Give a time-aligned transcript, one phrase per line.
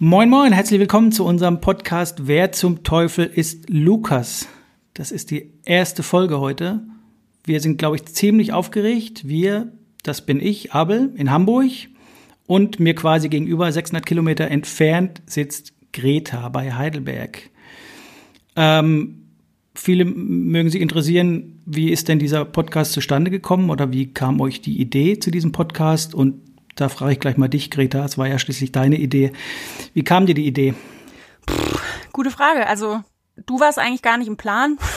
[0.00, 4.46] Moin, moin, herzlich willkommen zu unserem Podcast Wer zum Teufel ist Lukas?
[4.94, 6.84] Das ist die erste Folge heute.
[7.44, 9.26] Wir sind, glaube ich, ziemlich aufgeregt.
[9.26, 9.72] Wir,
[10.04, 11.72] das bin ich, Abel, in Hamburg.
[12.46, 17.50] Und mir quasi gegenüber, 600 Kilometer entfernt, sitzt Greta bei Heidelberg.
[18.54, 19.24] Ähm,
[19.74, 24.60] viele mögen sich interessieren, wie ist denn dieser Podcast zustande gekommen oder wie kam euch
[24.60, 26.14] die Idee zu diesem Podcast?
[26.14, 26.47] Und
[26.80, 29.32] da frage ich gleich mal dich, Greta, es war ja schließlich deine Idee.
[29.94, 30.74] Wie kam dir die Idee?
[31.44, 31.78] Puh,
[32.12, 32.66] gute Frage.
[32.66, 33.02] Also
[33.46, 34.78] du warst eigentlich gar nicht im Plan.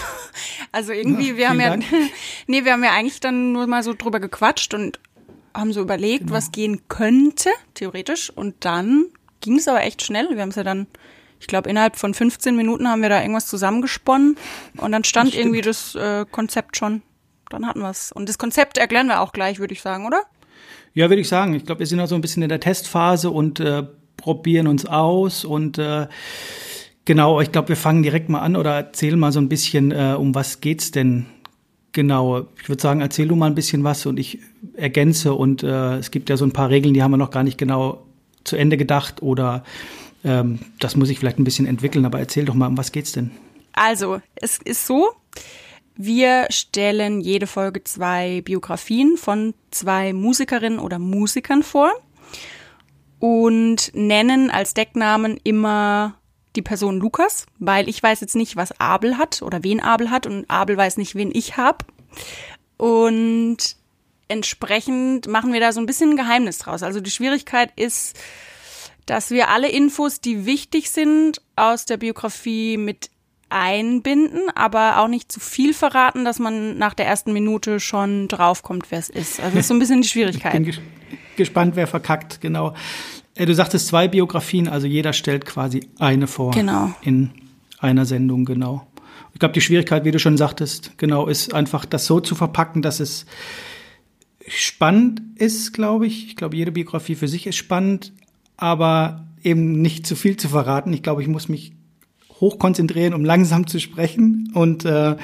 [0.73, 1.75] Also irgendwie, ja, wir haben ja,
[2.47, 5.01] nee, wir haben ja eigentlich dann nur mal so drüber gequatscht und
[5.53, 6.33] haben so überlegt, genau.
[6.33, 8.29] was gehen könnte, theoretisch.
[8.29, 9.07] Und dann
[9.41, 10.29] ging es aber echt schnell.
[10.29, 10.87] Wir haben es ja dann,
[11.41, 14.37] ich glaube, innerhalb von 15 Minuten haben wir da irgendwas zusammengesponnen
[14.77, 17.01] und dann stand das irgendwie das äh, Konzept schon.
[17.49, 18.13] Dann hatten wir es.
[18.13, 20.23] Und das Konzept erklären wir auch gleich, würde ich sagen, oder?
[20.93, 21.53] Ja, würde ich sagen.
[21.55, 23.83] Ich glaube, wir sind noch so ein bisschen in der Testphase und äh,
[24.17, 26.07] probieren uns aus und äh,
[27.05, 30.15] genau, ich glaube, wir fangen direkt mal an oder erzählen mal so ein bisschen, äh,
[30.17, 31.25] um was geht's denn
[31.91, 32.47] genau.
[32.61, 34.39] Ich würde sagen, erzähl du mal ein bisschen was und ich
[34.75, 37.43] ergänze und äh, es gibt ja so ein paar Regeln, die haben wir noch gar
[37.43, 38.05] nicht genau
[38.43, 39.63] zu Ende gedacht oder
[40.23, 43.11] ähm, das muss ich vielleicht ein bisschen entwickeln, aber erzähl doch mal, um was geht's
[43.11, 43.31] denn?
[43.73, 45.09] Also, es ist so,
[46.03, 51.91] wir stellen jede Folge zwei Biografien von zwei Musikerinnen oder Musikern vor
[53.19, 56.15] und nennen als Decknamen immer
[56.55, 60.25] die Person Lukas, weil ich weiß jetzt nicht, was Abel hat oder wen Abel hat
[60.25, 61.85] und Abel weiß nicht, wen ich habe.
[62.77, 63.57] Und
[64.27, 66.83] entsprechend machen wir da so ein bisschen ein Geheimnis draus.
[66.83, 68.17] Also die Schwierigkeit ist,
[69.05, 73.10] dass wir alle Infos, die wichtig sind, aus der Biografie mit
[73.51, 78.87] einbinden, aber auch nicht zu viel verraten, dass man nach der ersten Minute schon draufkommt,
[78.89, 79.39] wer es ist.
[79.39, 80.53] Also das ist so ein bisschen die Schwierigkeit.
[80.53, 80.79] Ich bin ges
[81.35, 82.73] gespannt, wer verkackt, genau.
[83.35, 86.51] Äh, du sagtest zwei Biografien, also jeder stellt quasi eine vor.
[86.51, 86.93] Genau.
[87.01, 87.31] In
[87.79, 88.87] einer Sendung, genau.
[89.33, 92.81] Ich glaube, die Schwierigkeit, wie du schon sagtest, genau, ist einfach das so zu verpacken,
[92.81, 93.25] dass es
[94.47, 96.27] spannend ist, glaube ich.
[96.27, 98.13] Ich glaube, jede Biografie für sich ist spannend,
[98.57, 100.93] aber eben nicht zu viel zu verraten.
[100.93, 101.73] Ich glaube, ich muss mich
[102.41, 104.51] hochkonzentrieren, um langsam zu sprechen.
[104.53, 105.15] Und äh,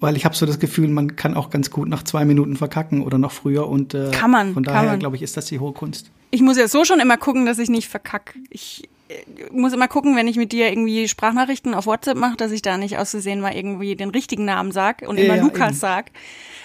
[0.00, 3.02] weil ich habe so das Gefühl, man kann auch ganz gut nach zwei Minuten verkacken
[3.02, 3.68] oder noch früher.
[3.68, 4.54] Und äh, kann man.
[4.54, 6.10] Von daher, glaube ich, ist das die hohe Kunst.
[6.30, 8.38] Ich muss ja so schon immer gucken, dass ich nicht verkacke.
[8.48, 9.14] Ich äh,
[9.52, 12.78] muss immer gucken, wenn ich mit dir irgendwie Sprachnachrichten auf WhatsApp mache, dass ich da
[12.78, 15.78] nicht auszusehen mal irgendwie den richtigen Namen sag und immer ja, Lukas eben.
[15.78, 16.10] sag.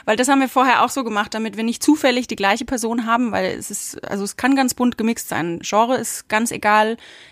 [0.05, 3.07] Weil das haben wir vorher auch so gemacht, damit wir nicht zufällig die gleiche Person
[3.07, 5.59] haben, weil es ist, also es kann ganz bunt gemixt sein.
[5.63, 6.53] Genre ist ganz.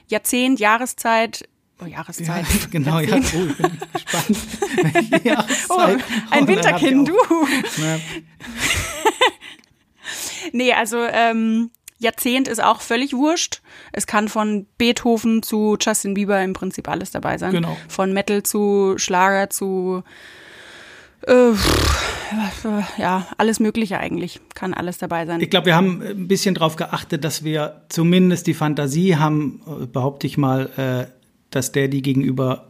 [0.08, 1.48] Jahrzehnt, Jahreszeit,
[1.82, 2.28] Oh, Jahreszeit.
[2.28, 3.16] Ja, genau, ja.
[3.16, 4.38] Oh, ich bin gespannt.
[5.70, 5.80] oh,
[6.30, 7.16] ein oh, Winterkind, du.
[7.82, 8.00] Ja.
[10.52, 13.62] nee, also ähm, Jahrzehnt ist auch völlig wurscht.
[13.92, 17.52] Es kann von Beethoven zu Justin Bieber im Prinzip alles dabei sein.
[17.52, 17.78] Genau.
[17.88, 20.04] Von Metal zu Schlager zu
[21.28, 21.54] äh,
[22.98, 24.42] ja, alles Mögliche eigentlich.
[24.56, 25.42] Kann alles dabei sein.
[25.42, 29.86] Ich glaube, wir haben ein bisschen darauf geachtet, dass wir zumindest die Fantasie haben, äh,
[29.86, 31.13] behaupte ich mal, äh,
[31.56, 32.68] dass der die gegenüber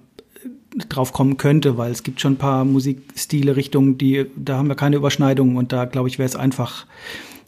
[0.89, 4.75] drauf kommen könnte, weil es gibt schon ein paar Musikstile, Richtungen, die, da haben wir
[4.75, 6.85] keine Überschneidungen und da glaube ich, wäre es einfach,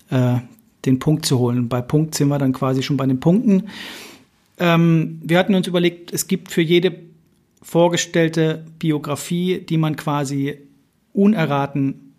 [0.09, 0.37] äh,
[0.85, 1.67] den Punkt zu holen.
[1.67, 3.63] Bei Punkt sind wir dann quasi schon bei den Punkten.
[4.59, 6.95] Ähm, wir hatten uns überlegt, es gibt für jede
[7.61, 10.59] vorgestellte Biografie, die man quasi
[11.13, 12.13] unerraten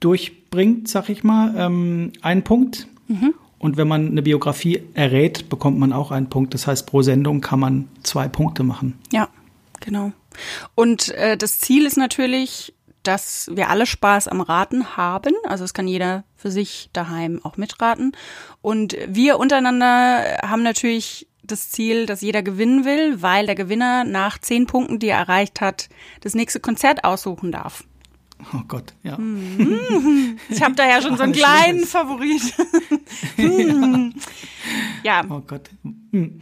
[0.00, 2.88] durchbringt, sag ich mal, ähm, einen Punkt.
[3.08, 3.34] Mhm.
[3.66, 6.54] Und wenn man eine Biografie errät, bekommt man auch einen Punkt.
[6.54, 8.96] Das heißt, pro Sendung kann man zwei Punkte machen.
[9.10, 9.28] Ja,
[9.80, 10.12] genau.
[10.76, 15.34] Und äh, das Ziel ist natürlich, dass wir alle Spaß am Raten haben.
[15.48, 18.12] Also es kann jeder für sich daheim auch mitraten.
[18.62, 24.38] Und wir untereinander haben natürlich das Ziel, dass jeder gewinnen will, weil der Gewinner nach
[24.38, 25.88] zehn Punkten, die er erreicht hat,
[26.20, 27.82] das nächste Konzert aussuchen darf.
[28.52, 29.16] Oh Gott, ja.
[29.16, 30.38] Mhm.
[30.48, 32.42] Ich habe da ja schon so einen kleinen Favorit.
[35.02, 35.22] ja.
[35.22, 35.24] ja.
[35.28, 35.70] Oh Gott.
[36.12, 36.40] Hm.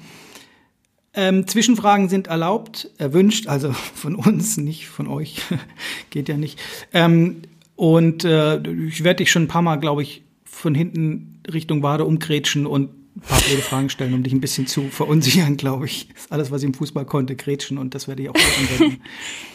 [1.17, 5.43] Ähm, Zwischenfragen sind erlaubt, erwünscht, also von uns, nicht von euch.
[6.11, 6.59] Geht ja nicht.
[6.93, 7.43] Ähm,
[7.77, 12.05] und äh, ich werde dich schon ein paar Mal, glaube ich, von hinten Richtung Wade
[12.05, 16.09] umgrätschen und ein paar blöde Fragen stellen, um dich ein bisschen zu verunsichern, glaube ich.
[16.13, 19.01] Das ist alles, was ich im Fußball konnte, grätschen und das werde ich auch anwenden.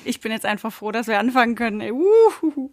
[0.06, 1.82] Ich bin jetzt einfach froh, dass wir anfangen können.
[1.82, 2.72] Uhuhu.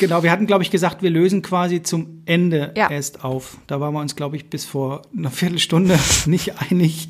[0.00, 2.90] Genau, wir hatten, glaube ich, gesagt, wir lösen quasi zum Ende ja.
[2.90, 3.58] erst auf.
[3.66, 7.08] Da waren wir uns, glaube ich, bis vor einer Viertelstunde nicht einig.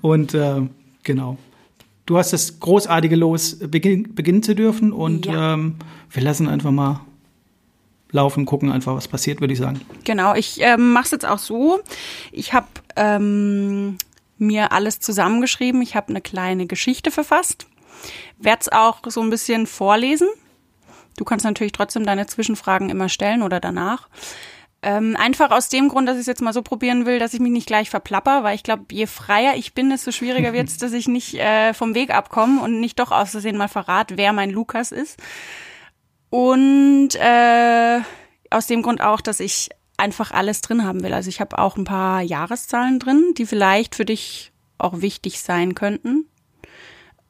[0.00, 0.62] Und äh,
[1.02, 1.38] genau.
[2.06, 5.54] Du hast das großartige Los, beginn, beginnen zu dürfen und ja.
[5.54, 5.76] ähm,
[6.10, 7.00] wir lassen einfach mal
[8.12, 9.80] laufen, gucken einfach, was passiert, würde ich sagen.
[10.04, 11.80] Genau, ich ähm, mache es jetzt auch so.
[12.30, 13.98] Ich habe ähm,
[14.38, 15.82] mir alles zusammengeschrieben.
[15.82, 17.66] Ich habe eine kleine Geschichte verfasst.
[18.38, 20.28] Werde es auch so ein bisschen vorlesen.
[21.16, 24.08] Du kannst natürlich trotzdem deine Zwischenfragen immer stellen oder danach.
[24.84, 27.40] Ähm, einfach aus dem Grund, dass ich es jetzt mal so probieren will, dass ich
[27.40, 30.76] mich nicht gleich verplapper, weil ich glaube, je freier ich bin, desto schwieriger wird es,
[30.76, 34.32] dass ich nicht äh, vom Weg abkomme und nicht doch aus Versehen mal verrat, wer
[34.32, 35.20] mein Lukas ist.
[36.32, 38.00] Und äh,
[38.48, 39.68] aus dem Grund auch, dass ich
[39.98, 41.12] einfach alles drin haben will.
[41.12, 45.74] Also ich habe auch ein paar Jahreszahlen drin, die vielleicht für dich auch wichtig sein
[45.74, 46.24] könnten.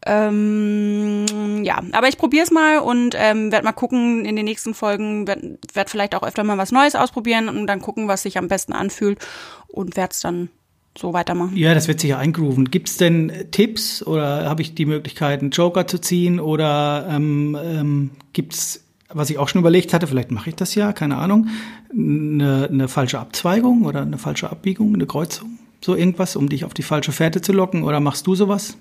[0.07, 4.73] Ähm, ja, aber ich probiere es mal und ähm, werde mal gucken in den nächsten
[4.73, 8.39] Folgen, werde werd vielleicht auch öfter mal was Neues ausprobieren und dann gucken, was sich
[8.39, 9.19] am besten anfühlt
[9.67, 10.49] und werde es dann
[10.97, 11.57] so weitermachen.
[11.57, 12.71] Ja, das wird sich ja eingrooven.
[12.71, 17.59] Gibt es denn Tipps oder habe ich die Möglichkeit, einen Joker zu ziehen oder ähm,
[17.61, 18.85] ähm, gibt es,
[19.15, 21.49] was ich auch schon überlegt hatte, vielleicht mache ich das ja, keine Ahnung,
[21.91, 26.75] eine, eine falsche Abzweigung oder eine falsche Abbiegung, eine Kreuzung, so irgendwas, um dich auf
[26.75, 28.77] die falsche Fährte zu locken oder machst du sowas?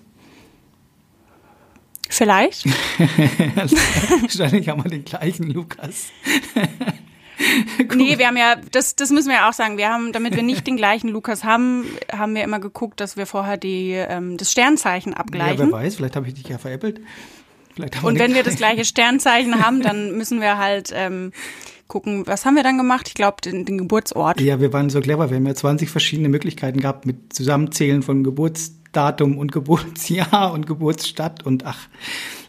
[2.09, 2.65] Vielleicht.
[3.55, 6.09] Wahrscheinlich haben wir den gleichen Lukas.
[7.95, 9.77] nee, wir haben ja, das, das müssen wir ja auch sagen.
[9.77, 13.25] Wir haben, damit wir nicht den gleichen Lukas haben, haben wir immer geguckt, dass wir
[13.25, 15.57] vorher die, ähm, das Sternzeichen abgleichen.
[15.57, 16.99] Ja, wer weiß, vielleicht habe ich dich ja veräppelt.
[18.01, 21.31] Und wenn wir das gleiche Sternzeichen haben, dann müssen wir halt ähm,
[21.87, 23.07] gucken, was haben wir dann gemacht?
[23.07, 24.39] Ich glaube, den, den Geburtsort.
[24.41, 25.29] Ja, wir waren so clever.
[25.29, 30.67] Wir haben ja 20 verschiedene Möglichkeiten gehabt mit Zusammenzählen von Geburts Geburtsdatum und Geburtsjahr und
[30.67, 31.87] Geburtsstadt und ach.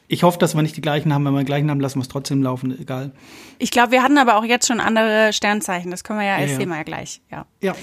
[0.08, 1.24] Ich hoffe, dass wir nicht die gleichen haben.
[1.24, 3.12] Wenn wir die gleichen haben, lassen wir es trotzdem laufen, egal.
[3.58, 5.90] Ich glaube, wir hatten aber auch jetzt schon andere Sternzeichen.
[5.90, 6.82] Das können wir ja, ja erzählen ja.
[6.82, 7.22] gleich.
[7.30, 7.46] Ja.
[7.62, 7.74] ja.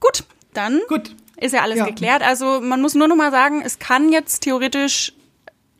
[0.00, 0.24] Gut,
[0.54, 1.14] dann Gut.
[1.36, 1.86] ist ja alles ja.
[1.86, 2.22] geklärt.
[2.22, 5.12] Also man muss nur noch mal sagen, es kann jetzt theoretisch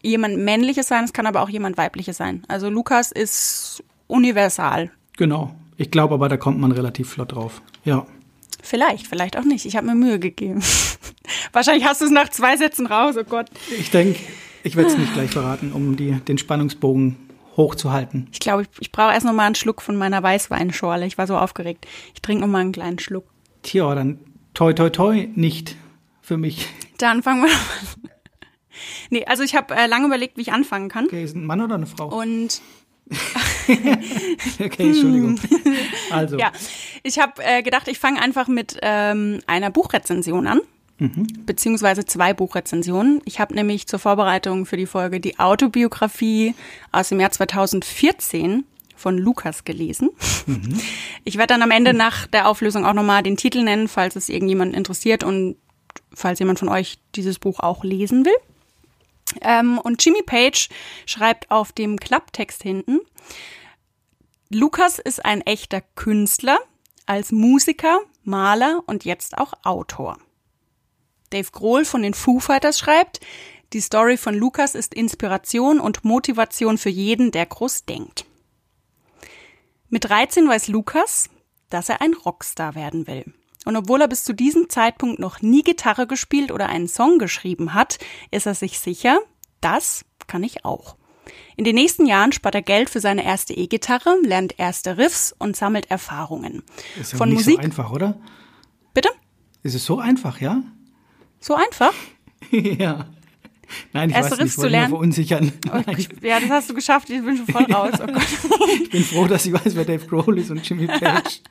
[0.02, 2.44] jemand männliches sein, es kann aber auch jemand weibliches sein.
[2.48, 4.90] Also Lukas ist universal.
[5.16, 5.54] Genau.
[5.76, 7.62] Ich glaube aber, da kommt man relativ flott drauf.
[7.84, 8.06] Ja.
[8.62, 9.64] Vielleicht, vielleicht auch nicht.
[9.64, 10.62] Ich habe mir Mühe gegeben.
[11.52, 13.46] Wahrscheinlich hast du es nach zwei Sätzen raus, oh Gott.
[13.78, 14.18] Ich denke,
[14.64, 17.16] ich werde es nicht gleich verraten, um die, den Spannungsbogen
[17.56, 18.28] hochzuhalten.
[18.32, 21.06] Ich glaube, ich, ich brauche erst noch mal einen Schluck von meiner Weißweinschorle.
[21.06, 21.86] Ich war so aufgeregt.
[22.14, 23.24] Ich trinke noch mal einen kleinen Schluck.
[23.62, 24.18] Tja, dann
[24.54, 25.76] toi toi toi nicht
[26.22, 26.66] für mich.
[26.98, 28.10] Dann fangen wir an.
[29.10, 31.06] Nee, also ich habe äh, lange überlegt, wie ich anfangen kann.
[31.06, 32.08] Okay, ist ein Mann oder eine Frau?
[32.08, 32.60] Und
[34.60, 35.38] okay, Entschuldigung.
[36.10, 36.38] Also.
[36.38, 36.52] Ja,
[37.02, 40.60] ich habe äh, gedacht, ich fange einfach mit ähm, einer Buchrezension an.
[40.98, 41.26] Mhm.
[41.44, 43.20] Beziehungsweise zwei Buchrezensionen.
[43.26, 46.54] Ich habe nämlich zur Vorbereitung für die Folge die Autobiografie
[46.90, 48.64] aus dem Jahr 2014
[48.96, 50.10] von Lukas gelesen.
[50.46, 50.80] Mhm.
[51.24, 54.30] Ich werde dann am Ende nach der Auflösung auch nochmal den Titel nennen, falls es
[54.30, 55.56] irgendjemand interessiert und
[56.14, 58.32] falls jemand von euch dieses Buch auch lesen will.
[59.40, 60.68] Ähm, und Jimmy Page
[61.06, 63.00] schreibt auf dem Klapptext hinten,
[64.50, 66.58] Lukas ist ein echter Künstler,
[67.06, 70.18] als Musiker, Maler und jetzt auch Autor.
[71.30, 73.20] Dave Grohl von den Foo Fighters schreibt,
[73.74, 78.24] die Story von Lukas ist Inspiration und Motivation für jeden, der groß denkt.
[79.90, 81.28] Mit 13 weiß Lukas,
[81.68, 83.24] dass er ein Rockstar werden will.
[83.64, 87.74] Und obwohl er bis zu diesem Zeitpunkt noch nie Gitarre gespielt oder einen Song geschrieben
[87.74, 87.98] hat,
[88.30, 89.18] ist er sich sicher,
[89.60, 90.96] das kann ich auch.
[91.56, 95.56] In den nächsten Jahren spart er Geld für seine erste E-Gitarre, lernt erste Riffs und
[95.56, 96.62] sammelt Erfahrungen.
[97.00, 98.18] Ist ja Von nicht Musik so einfach, oder?
[98.94, 99.10] Bitte?
[99.62, 100.62] Ist es so einfach, ja?
[101.40, 101.92] So einfach?
[102.50, 103.06] ja.
[103.92, 104.88] Nein, ich Erste weiß Riffs nicht, ich zu lernen.
[104.90, 105.52] verunsichern.
[105.70, 105.80] Oh,
[106.22, 107.10] ja, das hast du geschafft.
[107.10, 107.92] Ich bin schon voll raus.
[108.00, 108.26] Oh Gott.
[108.82, 111.42] ich bin froh, dass ich weiß, wer Dave Grohl ist und Jimmy Page.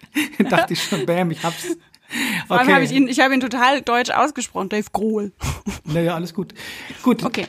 [0.49, 1.77] dachte ich schon, bam, ich hab's.
[2.47, 5.33] Vor allem habe ich ihn, ich habe ihn total deutsch ausgesprochen, Dave Grohl.
[5.83, 6.53] naja, alles gut.
[7.03, 7.23] Gut.
[7.23, 7.47] Okay.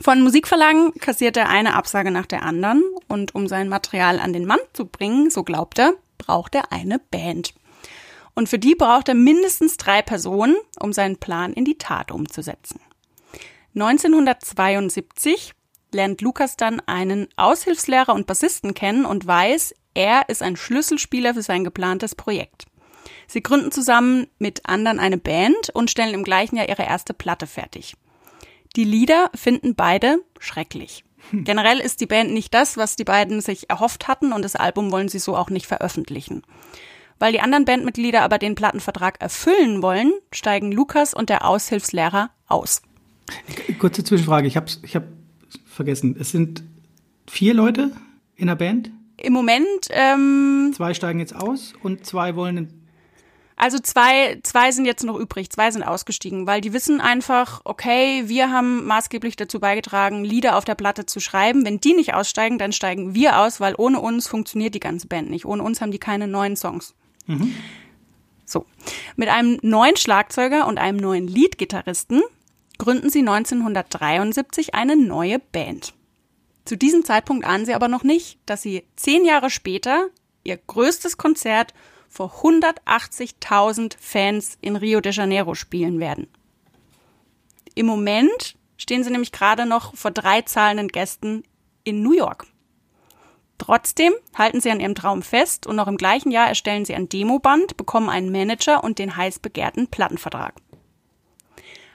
[0.00, 4.44] Von Musikverlagen kassiert er eine Absage nach der anderen und um sein Material an den
[4.44, 7.54] Mann zu bringen, so glaubt er, braucht er eine Band.
[8.34, 12.80] Und für die braucht er mindestens drei Personen, um seinen Plan in die Tat umzusetzen.
[13.74, 15.54] 1972
[15.92, 21.42] lernt Lukas dann einen Aushilfslehrer und Bassisten kennen und weiß, er ist ein Schlüsselspieler für
[21.42, 22.66] sein geplantes Projekt.
[23.26, 27.46] Sie gründen zusammen mit anderen eine Band und stellen im gleichen Jahr ihre erste Platte
[27.46, 27.94] fertig.
[28.76, 31.04] Die Lieder finden beide schrecklich.
[31.30, 31.44] Hm.
[31.44, 34.92] Generell ist die Band nicht das, was die beiden sich erhofft hatten und das Album
[34.92, 36.42] wollen sie so auch nicht veröffentlichen.
[37.18, 42.82] Weil die anderen Bandmitglieder aber den Plattenvertrag erfüllen wollen, steigen Lukas und der Aushilfslehrer aus.
[43.78, 45.04] Kurze Zwischenfrage, ich habe ich hab
[45.64, 46.16] vergessen.
[46.18, 46.62] Es sind
[47.26, 47.92] vier Leute
[48.36, 48.90] in der Band?
[49.16, 49.88] Im Moment.
[49.90, 52.85] Ähm, zwei steigen jetzt aus und zwei wollen
[53.56, 58.24] also zwei, zwei sind jetzt noch übrig, zwei sind ausgestiegen, weil die wissen einfach, okay,
[58.26, 61.64] wir haben maßgeblich dazu beigetragen, Lieder auf der Platte zu schreiben.
[61.64, 65.30] Wenn die nicht aussteigen, dann steigen wir aus, weil ohne uns funktioniert die ganze Band
[65.30, 65.46] nicht.
[65.46, 66.94] Ohne uns haben die keine neuen Songs.
[67.26, 67.54] Mhm.
[68.44, 68.66] So,
[69.16, 72.22] mit einem neuen Schlagzeuger und einem neuen Leadgitarristen
[72.76, 75.94] gründen sie 1973 eine neue Band.
[76.66, 80.08] Zu diesem Zeitpunkt ahnen sie aber noch nicht, dass sie zehn Jahre später
[80.44, 81.72] ihr größtes Konzert
[82.16, 86.28] vor 180.000 Fans in Rio de Janeiro spielen werden.
[87.74, 91.42] Im Moment stehen sie nämlich gerade noch vor drei zahlenden Gästen
[91.84, 92.46] in New York.
[93.58, 97.10] Trotzdem halten sie an ihrem Traum fest und noch im gleichen Jahr erstellen sie ein
[97.10, 100.54] Demoband, bekommen einen Manager und den heiß begehrten Plattenvertrag.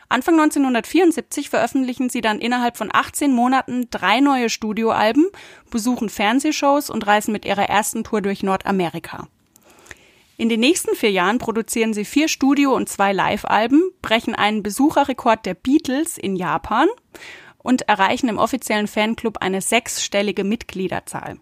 [0.08, 5.26] Anfang 1974 veröffentlichen sie dann innerhalb von 18 Monaten drei neue Studioalben,
[5.72, 9.28] besuchen Fernsehshows und reisen mit ihrer ersten Tour durch Nordamerika.
[10.42, 15.46] In den nächsten vier Jahren produzieren sie vier Studio- und zwei Live-Alben, brechen einen Besucherrekord
[15.46, 16.88] der Beatles in Japan
[17.60, 21.38] und erreichen im offiziellen Fanclub eine sechsstellige Mitgliederzahl.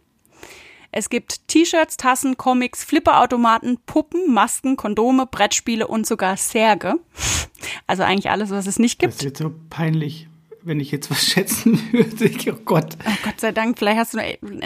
[0.91, 6.95] Es gibt T-Shirts, Tassen, Comics, Flipperautomaten, Puppen, Masken, Kondome, Brettspiele und sogar Särge.
[7.87, 9.13] Also eigentlich alles, was es nicht gibt.
[9.13, 10.28] Das wird so peinlich,
[10.63, 12.31] wenn ich jetzt was schätzen würde.
[12.51, 12.97] Oh Gott.
[13.05, 14.19] Oh Gott sei Dank, vielleicht hast du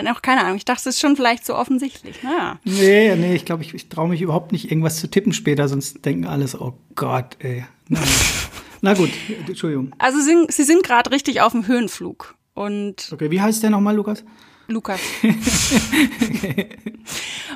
[0.04, 0.58] noch keine Ahnung.
[0.58, 2.24] Ich dachte, es ist schon vielleicht so offensichtlich.
[2.24, 2.60] Naja.
[2.64, 6.06] Nee, nee, ich glaube, ich, ich traue mich überhaupt nicht, irgendwas zu tippen später, sonst
[6.06, 7.66] denken alles, oh Gott, ey.
[8.82, 9.10] Na gut,
[9.48, 9.94] Entschuldigung.
[9.98, 12.36] Also sie, sie sind gerade richtig auf dem Höhenflug.
[12.54, 14.24] Und okay, wie heißt der nochmal, Lukas?
[14.68, 15.00] Lukas.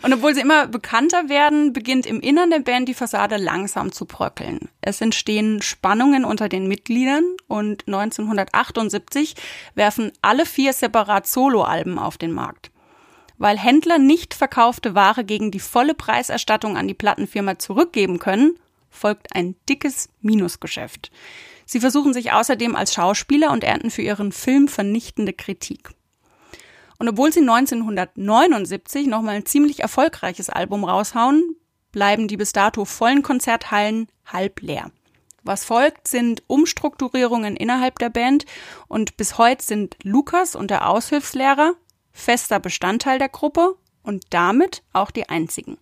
[0.04, 4.06] Und obwohl sie immer bekannter werden, beginnt im Innern der Band die Fassade langsam zu
[4.06, 4.70] bröckeln.
[4.82, 9.36] Es entstehen Spannungen unter den Mitgliedern und 1978
[9.76, 12.72] werfen alle vier separat Soloalben auf den Markt.
[13.38, 18.58] Weil Händler nicht verkaufte Ware gegen die volle Preiserstattung an die Plattenfirma zurückgeben können,
[18.90, 21.12] folgt ein dickes Minusgeschäft.
[21.66, 25.90] Sie versuchen sich außerdem als Schauspieler und ernten für ihren Film vernichtende Kritik.
[27.00, 31.56] Und obwohl sie 1979 nochmal ein ziemlich erfolgreiches Album raushauen,
[31.92, 34.92] bleiben die bis dato vollen Konzerthallen halb leer.
[35.44, 38.46] Was folgt, sind Umstrukturierungen innerhalb der Band
[38.88, 41.74] und bis heute sind Lukas und der Aushilfslehrer
[42.12, 45.77] fester Bestandteil der Gruppe und damit auch die einzigen.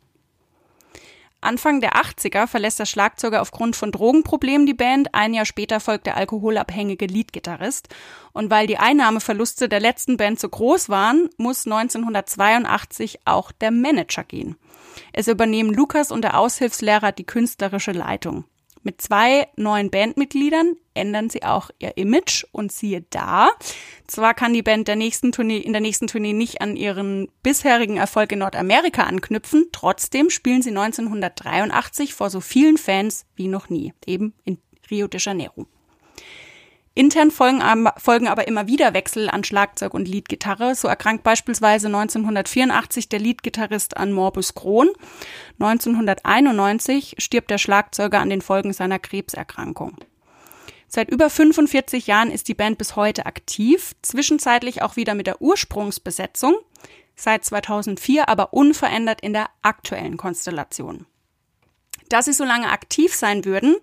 [1.46, 5.14] Anfang der 80er verlässt der Schlagzeuger aufgrund von Drogenproblemen die Band.
[5.14, 7.88] Ein Jahr später folgt der alkoholabhängige Leadgitarrist.
[8.34, 14.24] Und weil die Einnahmeverluste der letzten Band so groß waren, muss 1982 auch der Manager
[14.24, 14.58] gehen.
[15.14, 18.46] Es übernehmen Lukas und der Aushilfslehrer die künstlerische Leitung.
[18.86, 23.50] Mit zwei neuen Bandmitgliedern ändern sie auch ihr Image und siehe da.
[24.06, 27.98] Zwar kann die Band der nächsten Tournee, in der nächsten Tournee nicht an ihren bisherigen
[27.98, 33.92] Erfolg in Nordamerika anknüpfen, trotzdem spielen sie 1983 vor so vielen Fans wie noch nie,
[34.06, 34.60] eben in
[34.92, 35.66] Rio de Janeiro.
[36.98, 37.62] Intern folgen,
[37.98, 40.76] folgen aber immer wieder Wechsel an Schlagzeug und Leadgitarre.
[40.76, 44.90] So erkrankt beispielsweise 1984 der Leadgitarrist an Morbus Crohn.
[45.60, 49.98] 1991 stirbt der Schlagzeuger an den Folgen seiner Krebserkrankung.
[50.88, 55.42] Seit über 45 Jahren ist die Band bis heute aktiv, zwischenzeitlich auch wieder mit der
[55.42, 56.56] Ursprungsbesetzung,
[57.18, 61.06] seit 2004 aber unverändert in der aktuellen Konstellation.
[62.08, 63.76] Da sie so lange aktiv sein würden,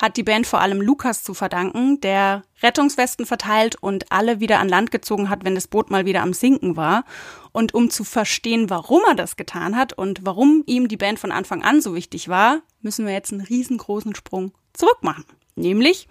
[0.00, 4.68] hat die Band vor allem Lukas zu verdanken, der Rettungswesten verteilt und alle wieder an
[4.68, 7.04] Land gezogen hat, wenn das Boot mal wieder am Sinken war.
[7.52, 11.32] Und um zu verstehen, warum er das getan hat und warum ihm die Band von
[11.32, 15.24] Anfang an so wichtig war, müssen wir jetzt einen riesengroßen Sprung zurück machen.
[15.54, 16.08] Nämlich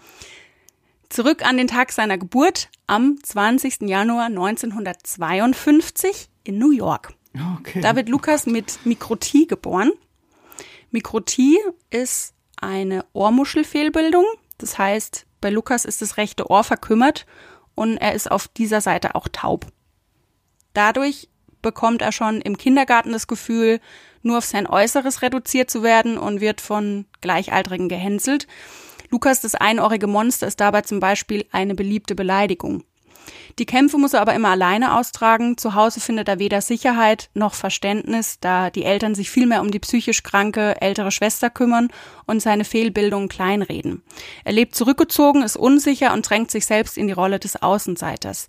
[1.09, 3.81] zurück an den Tag seiner Geburt am 20.
[3.81, 7.13] Januar 1952 in New York.
[7.59, 7.81] Okay.
[7.81, 9.91] Da wird Lukas mit Mikrotie geboren.
[10.91, 11.57] Mikrotie
[11.89, 14.25] ist eine Ohrmuschelfehlbildung.
[14.57, 17.25] Das heißt, bei Lukas ist das rechte Ohr verkümmert
[17.75, 19.67] und er ist auf dieser Seite auch taub.
[20.73, 21.29] Dadurch
[21.61, 23.79] bekommt er schon im Kindergarten das Gefühl,
[24.21, 28.47] nur auf sein Äußeres reduziert zu werden und wird von Gleichaltrigen gehänselt.
[29.09, 32.83] Lukas, das einohrige Monster, ist dabei zum Beispiel eine beliebte Beleidigung.
[33.59, 35.57] Die Kämpfe muss er aber immer alleine austragen.
[35.57, 39.71] Zu Hause findet er weder Sicherheit noch Verständnis, da die Eltern sich viel mehr um
[39.71, 41.89] die psychisch kranke ältere Schwester kümmern
[42.25, 44.03] und seine Fehlbildung kleinreden.
[44.43, 48.47] Er lebt zurückgezogen, ist unsicher und drängt sich selbst in die Rolle des Außenseiters.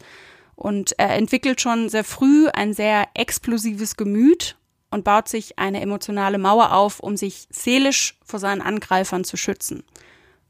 [0.54, 4.56] Und er entwickelt schon sehr früh ein sehr explosives Gemüt
[4.90, 9.85] und baut sich eine emotionale Mauer auf, um sich seelisch vor seinen Angreifern zu schützen.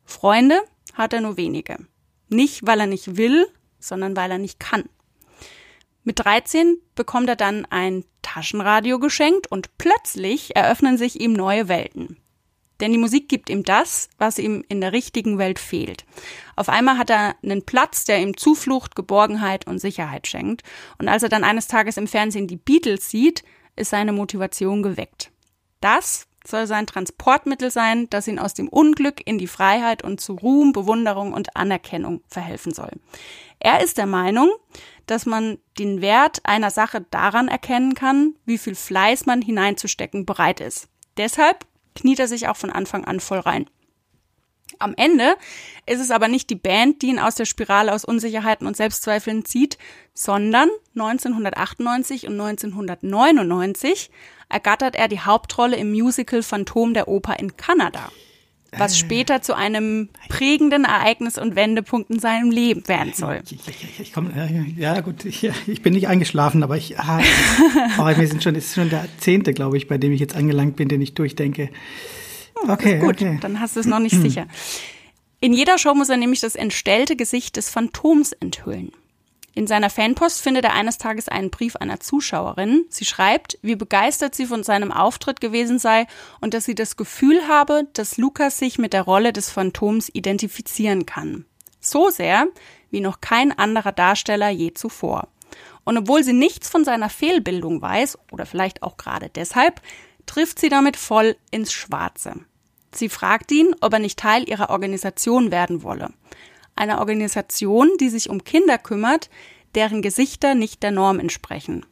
[0.05, 0.61] Freunde
[0.95, 1.79] hat er nur wenige.
[2.29, 3.47] Nicht, weil er nicht will,
[3.87, 4.85] sondern weil er nicht kann.
[6.05, 12.19] Mit 13 bekommt er dann ein Taschenradio geschenkt und plötzlich eröffnen sich ihm neue Welten.
[12.81, 16.05] Denn die Musik gibt ihm das, was ihm in der richtigen Welt fehlt.
[16.57, 20.63] Auf einmal hat er einen Platz, der ihm Zuflucht, Geborgenheit und Sicherheit schenkt.
[20.99, 23.45] Und als er dann eines Tages im Fernsehen die Beatles sieht,
[23.77, 25.31] ist seine Motivation geweckt.
[25.81, 30.35] Das soll sein Transportmittel sein, das ihn aus dem Unglück in die Freiheit und zu
[30.35, 32.91] Ruhm, Bewunderung und Anerkennung verhelfen soll.
[33.59, 34.51] Er ist der Meinung,
[35.07, 40.61] dass man den Wert einer Sache daran erkennen kann, wie viel Fleiß man hineinzustecken bereit
[40.61, 40.89] ist.
[41.17, 43.69] Deshalb kniet er sich auch von Anfang an voll rein.
[44.79, 45.37] Am Ende
[45.87, 49.45] ist es aber nicht die Band, die ihn aus der Spirale aus Unsicherheiten und Selbstzweifeln
[49.45, 49.79] zieht,
[50.13, 54.11] sondern 1998 und 1999
[54.49, 58.11] ergattert er die Hauptrolle im Musical Phantom der Oper in Kanada,
[58.73, 58.97] was äh.
[58.97, 63.43] später zu einem prägenden Ereignis und Wendepunkt in seinem Leben werden soll.
[63.45, 64.31] Ich, ich, ich komm,
[64.77, 67.21] ja gut, ich, ich, bin nicht eingeschlafen, aber ich, ah,
[67.99, 70.37] oh, wir sind schon, es ist schon der zehnte, glaube ich, bei dem ich jetzt
[70.37, 71.71] angelangt bin, den ich durchdenke.
[72.63, 73.39] Hm, okay, gut, okay.
[73.41, 74.47] dann hast du es noch nicht sicher.
[75.41, 78.93] In jeder Show muss er nämlich das entstellte Gesicht des Phantoms enthüllen.
[79.57, 82.85] In seiner Fanpost findet er eines Tages einen Brief einer Zuschauerin.
[82.91, 86.07] Sie schreibt, wie begeistert sie von seinem Auftritt gewesen sei
[86.43, 91.07] und dass sie das Gefühl habe, dass Lukas sich mit der Rolle des Phantoms identifizieren
[91.07, 91.47] kann.
[91.81, 92.49] So sehr
[92.91, 95.29] wie noch kein anderer Darsteller je zuvor.
[95.85, 99.81] Und obwohl sie nichts von seiner Fehlbildung weiß, oder vielleicht auch gerade deshalb,
[100.27, 102.35] trifft sie damit voll ins Schwarze.
[102.93, 106.11] Sie fragt ihn, ob er nicht Teil ihrer Organisation werden wolle
[106.77, 109.31] einer Organisation, die sich um Kinder kümmert,
[109.75, 111.85] deren Gesichter nicht der Norm entsprechen.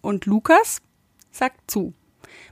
[0.00, 0.82] Und Lukas
[1.30, 1.94] sagt zu.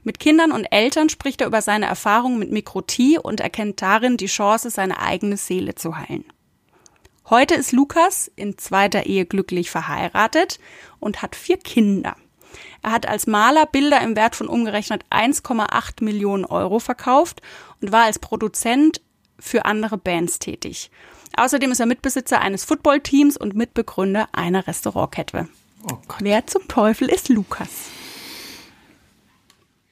[0.03, 4.27] Mit Kindern und Eltern spricht er über seine Erfahrungen mit Mikrotie und erkennt darin die
[4.27, 6.25] Chance, seine eigene Seele zu heilen.
[7.29, 10.59] Heute ist Lukas in zweiter Ehe glücklich verheiratet
[10.99, 12.15] und hat vier Kinder.
[12.81, 17.41] Er hat als Maler Bilder im Wert von umgerechnet 1,8 Millionen Euro verkauft
[17.79, 19.01] und war als Produzent
[19.39, 20.91] für andere Bands tätig.
[21.37, 25.47] Außerdem ist er Mitbesitzer eines Footballteams und Mitbegründer einer Restaurantkette.
[25.89, 27.69] Oh Wer zum Teufel ist Lukas?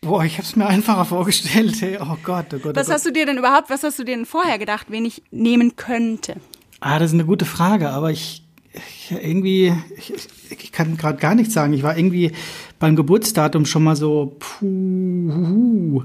[0.01, 1.81] Boah, ich habe es mir einfacher vorgestellt.
[1.81, 2.74] Hey, oh Gott, oh Gott.
[2.74, 2.96] Oh was Gott.
[2.96, 5.75] hast du dir denn überhaupt, was hast du dir denn vorher gedacht, wen ich nehmen
[5.75, 6.36] könnte?
[6.79, 10.13] Ah, das ist eine gute Frage, aber ich, ich irgendwie, ich,
[10.49, 11.73] ich kann gerade gar nichts sagen.
[11.73, 12.32] Ich war irgendwie
[12.80, 16.04] beim Geburtsdatum schon mal so, puh,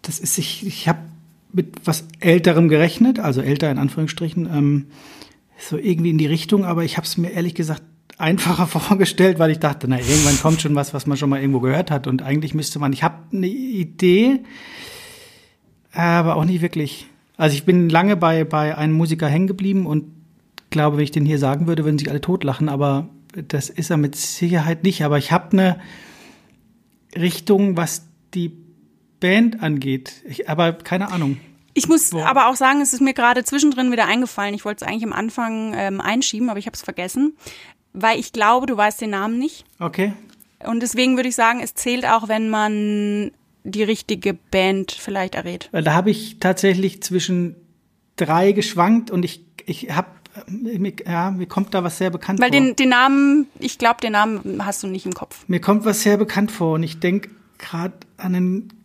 [0.00, 1.00] das ist, ich, ich habe
[1.52, 4.86] mit was Älterem gerechnet, also älter in Anführungsstrichen, ähm,
[5.58, 7.82] so irgendwie in die Richtung, aber ich habe es mir ehrlich gesagt
[8.18, 11.60] einfacher vorgestellt, weil ich dachte, na, irgendwann kommt schon was, was man schon mal irgendwo
[11.60, 14.40] gehört hat und eigentlich müsste man, ich habe eine Idee,
[15.92, 17.06] aber auch nicht wirklich.
[17.36, 20.04] Also ich bin lange bei, bei einem Musiker hängen geblieben und
[20.72, 23.08] glaube, wenn ich den hier sagen würde, würden sich alle totlachen, aber
[23.48, 25.04] das ist er mit Sicherheit nicht.
[25.04, 25.80] Aber ich habe eine
[27.14, 28.48] Richtung, was die
[29.22, 30.22] Band angeht.
[30.28, 31.38] Ich, aber keine Ahnung.
[31.74, 32.26] Ich muss Boah.
[32.26, 34.54] aber auch sagen, es ist mir gerade zwischendrin wieder eingefallen.
[34.54, 37.34] Ich wollte es eigentlich am Anfang ähm, einschieben, aber ich habe es vergessen,
[37.92, 39.64] weil ich glaube, du weißt den Namen nicht.
[39.78, 40.12] Okay.
[40.66, 43.30] Und deswegen würde ich sagen, es zählt auch, wenn man
[43.64, 45.68] die richtige Band vielleicht errät.
[45.72, 47.56] Weil da habe ich tatsächlich zwischen
[48.16, 50.08] drei geschwankt und ich, ich habe
[51.06, 52.58] ja, mir kommt da was sehr bekannt Weil vor.
[52.58, 55.44] Weil den, den Namen, ich glaube, den Namen hast du nicht im Kopf.
[55.46, 58.81] Mir kommt was sehr bekannt vor und ich denke gerade an einen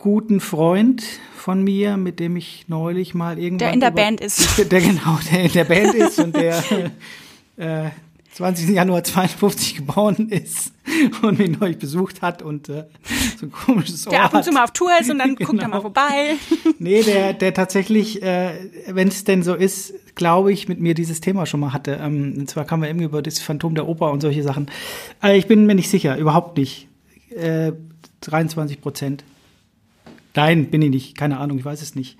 [0.00, 1.04] guten Freund
[1.36, 3.58] von mir, mit dem ich neulich mal irgendwann.
[3.58, 4.58] Der in der Band ist.
[4.70, 6.64] Der genau, der in der Band ist und der
[7.56, 7.90] äh,
[8.32, 8.70] 20.
[8.70, 10.72] Januar 52 geboren ist
[11.22, 12.86] und mich neulich besucht hat und äh,
[13.38, 15.46] so ein komisches Ohr Der ab und zu mal auf Tour ist und dann genau.
[15.50, 15.82] guckt er mal genau.
[15.82, 16.36] vorbei.
[16.78, 21.20] nee, der, der tatsächlich, äh, wenn es denn so ist, glaube ich, mit mir dieses
[21.20, 22.00] Thema schon mal hatte.
[22.02, 24.70] Ähm, und zwar kamen wir eben über das Phantom der Oper und solche Sachen.
[25.20, 26.88] Also ich bin mir nicht sicher, überhaupt nicht.
[27.30, 27.72] Äh,
[28.22, 29.24] 23 Prozent.
[30.40, 31.18] Nein, bin ich nicht.
[31.18, 32.16] Keine Ahnung, ich weiß es nicht.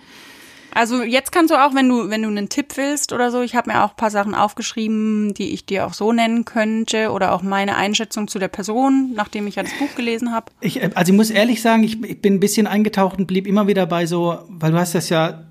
[0.72, 3.56] Also jetzt kannst du auch, wenn du, wenn du einen Tipp willst oder so, ich
[3.56, 7.32] habe mir auch ein paar Sachen aufgeschrieben, die ich dir auch so nennen könnte oder
[7.32, 10.52] auch meine Einschätzung zu der Person, nachdem ich ja das Buch gelesen habe.
[10.60, 13.66] Ich, also ich muss ehrlich sagen, ich, ich bin ein bisschen eingetaucht und blieb immer
[13.66, 15.42] wieder bei so, weil du hast das ja,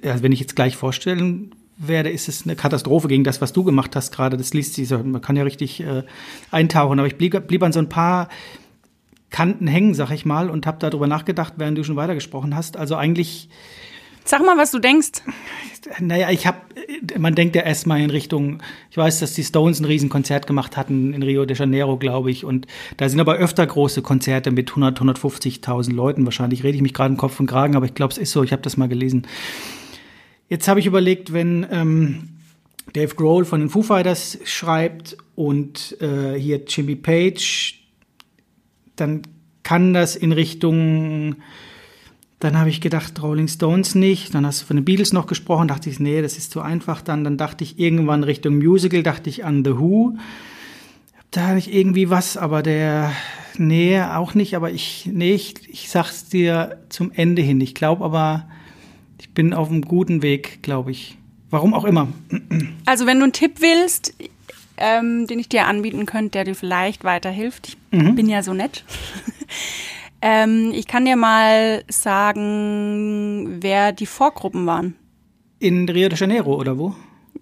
[0.00, 3.64] ja wenn ich jetzt gleich vorstellen werde, ist es eine Katastrophe gegen das, was du
[3.64, 4.36] gemacht hast gerade.
[4.36, 6.04] Das liest sich so, man kann ja richtig äh,
[6.52, 8.28] eintauchen, aber ich blieb, blieb an so ein paar
[9.30, 12.76] Kanten hängen, sag ich mal, und habe darüber nachgedacht, während du schon weitergesprochen hast.
[12.76, 13.48] Also eigentlich.
[14.22, 15.22] Sag mal, was du denkst.
[15.98, 16.58] Naja, ich habe,
[17.18, 21.14] man denkt ja erstmal in Richtung, ich weiß, dass die Stones ein Riesenkonzert gemacht hatten
[21.14, 22.66] in Rio de Janeiro, glaube ich, und
[22.98, 26.26] da sind aber öfter große Konzerte mit 100, 150.000 Leuten.
[26.26, 28.42] Wahrscheinlich rede ich mich gerade im Kopf und Kragen, aber ich glaube, es ist so.
[28.42, 29.26] Ich habe das mal gelesen.
[30.50, 32.28] Jetzt habe ich überlegt, wenn ähm,
[32.92, 37.79] Dave Grohl von den Foo Fighters schreibt und äh, hier Jimmy Page
[39.00, 39.22] dann
[39.62, 41.36] kann das in Richtung,
[42.38, 45.68] dann habe ich gedacht, Rolling Stones nicht, dann hast du von den Beatles noch gesprochen,
[45.68, 49.30] dachte ich, nee, das ist zu einfach, dann, dann dachte ich irgendwann Richtung Musical, dachte
[49.30, 50.16] ich an The Who,
[51.30, 53.12] da hatte ich irgendwie was, aber der,
[53.56, 57.60] nee, auch nicht, aber ich, nee, ich, ich sag's dir zum Ende hin.
[57.60, 58.48] Ich glaube aber,
[59.20, 61.16] ich bin auf einem guten Weg, glaube ich.
[61.50, 62.08] Warum auch immer.
[62.86, 64.14] Also wenn du einen Tipp willst,
[64.80, 67.76] ähm, den ich dir anbieten könnte, der dir vielleicht weiterhilft.
[67.90, 68.14] Ich mhm.
[68.14, 68.84] bin ja so nett.
[70.22, 74.96] ähm, ich kann dir mal sagen, wer die Vorgruppen waren.
[75.58, 76.94] In Rio de Janeiro oder wo?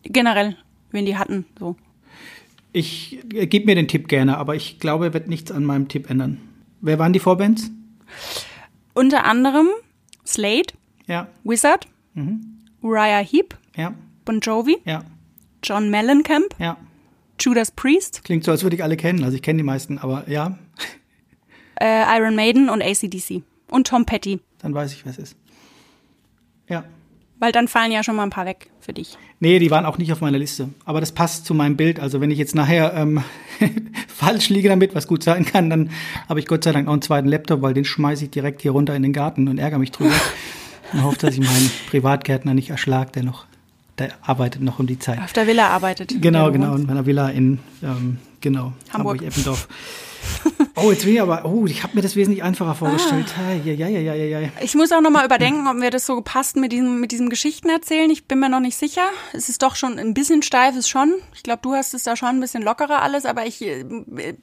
[0.02, 0.56] Generell,
[0.90, 1.76] wen die hatten, so.
[2.72, 5.88] Ich äh, gebe mir den Tipp gerne, aber ich glaube, er wird nichts an meinem
[5.88, 6.40] Tipp ändern.
[6.80, 7.70] Wer waren die Vorbands?
[8.94, 9.68] Unter anderem
[10.26, 10.72] Slade,
[11.06, 11.28] ja.
[11.44, 12.40] Wizard, mhm.
[12.82, 13.94] Uriah Heep, ja.
[14.24, 15.04] Bon Jovi, ja.
[15.62, 16.76] John Mellencamp, ja.
[17.40, 18.22] Judas Priest.
[18.24, 19.24] Klingt so, als würde ich alle kennen.
[19.24, 20.58] Also ich kenne die meisten, aber ja.
[21.80, 23.42] Äh, Iron Maiden und ACDC.
[23.70, 24.40] Und Tom Petty.
[24.58, 25.36] Dann weiß ich, wer es ist.
[26.68, 26.84] Ja.
[27.38, 29.16] Weil dann fallen ja schon mal ein paar weg für dich.
[29.38, 30.70] Nee, die waren auch nicht auf meiner Liste.
[30.84, 32.00] Aber das passt zu meinem Bild.
[32.00, 33.22] Also wenn ich jetzt nachher ähm,
[34.08, 35.90] falsch liege damit, was gut sein kann, dann
[36.28, 38.72] habe ich Gott sei Dank noch einen zweiten Laptop, weil den schmeiße ich direkt hier
[38.72, 40.14] runter in den Garten und ärgere mich drüber.
[40.92, 43.46] und hoffe, dass ich meinen Privatgärtner nicht erschlag, der noch,
[43.98, 45.18] der arbeitet noch um die Zeit.
[45.18, 46.14] Auf der Villa arbeitet.
[46.20, 49.68] Genau, genau, in meiner Villa in, ähm, genau, Hamburg-Eppendorf.
[49.68, 50.07] Hamburg
[50.80, 53.34] Oh, jetzt will ich aber, oh, ich habe mir das wesentlich einfacher vorgestellt.
[53.36, 53.54] Ah.
[53.64, 54.48] Ja, ja, ja, ja, ja.
[54.60, 57.30] Ich muss auch noch mal überdenken, ob mir das so passt mit diesem, mit diesem
[57.30, 58.08] Geschichten erzählen.
[58.10, 59.02] Ich bin mir noch nicht sicher.
[59.32, 61.14] Es ist doch schon ein bisschen steif, ist schon.
[61.34, 63.84] Ich glaube, du hast es da schon ein bisschen lockerer alles, aber ich äh,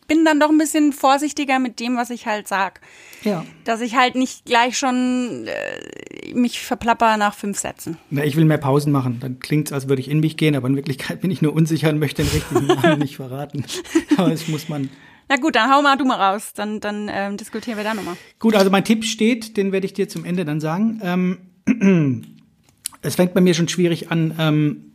[0.08, 2.82] bin dann doch ein bisschen vorsichtiger mit dem, was ich halt sag.
[3.24, 3.46] Ja.
[3.64, 7.98] Dass ich halt nicht gleich schon äh, mich verplapper nach fünf Sätzen.
[8.10, 9.20] Na, ich will mehr Pausen machen.
[9.22, 11.54] Dann klingt es, als würde ich in mich gehen, aber in Wirklichkeit bin ich nur
[11.54, 13.66] unsicher und möchte den richtigen Namen nicht verraten.
[14.18, 14.90] Aber das muss man
[15.28, 18.16] na gut, dann hau mal du mal raus, dann, dann ähm, diskutieren wir da nochmal.
[18.40, 21.02] Gut, also mein Tipp steht, den werde ich dir zum Ende dann sagen.
[21.04, 21.38] Ähm,
[23.02, 24.92] es fängt bei mir schon schwierig an, ähm,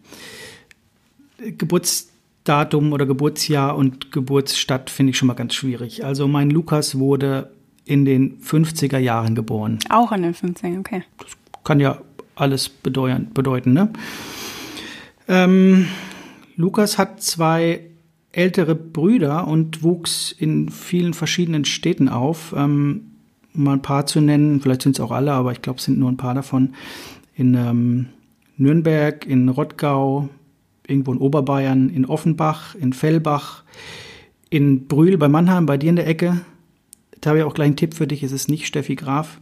[1.38, 6.04] Geburtsdatum oder Geburtsjahr und Geburtsstadt finde ich schon mal ganz schwierig.
[6.04, 7.50] Also mein Lukas wurde
[7.84, 9.78] in den 50er Jahren geboren.
[9.88, 11.02] Auch in den 50er, okay.
[11.18, 11.28] Das
[11.64, 11.98] kann ja
[12.36, 13.90] alles bedeuten, bedeuten ne?
[15.28, 15.88] Ähm,
[16.56, 17.89] Lukas hat zwei
[18.32, 22.54] ältere Brüder und wuchs in vielen verschiedenen Städten auf.
[22.56, 23.06] Ähm,
[23.54, 25.84] um mal ein paar zu nennen, vielleicht sind es auch alle, aber ich glaube, es
[25.84, 26.74] sind nur ein paar davon.
[27.34, 28.06] In ähm,
[28.56, 30.28] Nürnberg, in Rottgau,
[30.86, 33.64] irgendwo in Oberbayern, in Offenbach, in Fellbach,
[34.50, 36.42] in Brühl bei Mannheim, bei dir in der Ecke.
[37.20, 39.40] Da habe ich auch gleich einen Tipp für dich, es ist nicht Steffi Graf.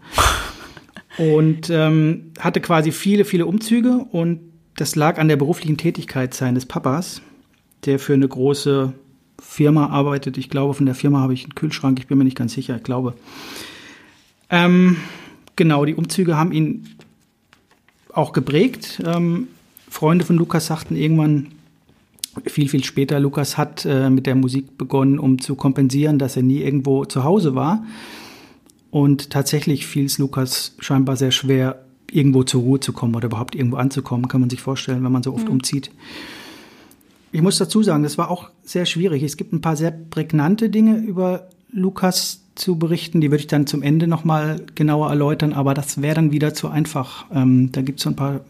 [1.18, 4.38] Und ähm, hatte quasi viele, viele Umzüge und
[4.76, 7.22] das lag an der beruflichen Tätigkeit seines Papas
[7.84, 8.92] der für eine große
[9.40, 10.36] Firma arbeitet.
[10.36, 12.76] Ich glaube, von der Firma habe ich einen Kühlschrank, ich bin mir nicht ganz sicher,
[12.76, 13.14] ich glaube.
[14.50, 14.96] Ähm,
[15.56, 16.86] genau, die Umzüge haben ihn
[18.12, 19.02] auch geprägt.
[19.04, 19.48] Ähm,
[19.88, 21.48] Freunde von Lukas sagten irgendwann,
[22.46, 26.42] viel, viel später, Lukas hat äh, mit der Musik begonnen, um zu kompensieren, dass er
[26.42, 27.84] nie irgendwo zu Hause war.
[28.90, 33.54] Und tatsächlich fiel es Lukas scheinbar sehr schwer, irgendwo zur Ruhe zu kommen oder überhaupt
[33.54, 35.52] irgendwo anzukommen, kann man sich vorstellen, wenn man so oft mhm.
[35.52, 35.90] umzieht.
[37.30, 39.22] Ich muss dazu sagen, das war auch sehr schwierig.
[39.22, 43.66] Es gibt ein paar sehr prägnante Dinge über Lukas zu berichten, die würde ich dann
[43.66, 47.26] zum Ende nochmal genauer erläutern, aber das wäre dann wieder zu einfach.
[47.32, 48.40] Ähm, da gibt es so ein paar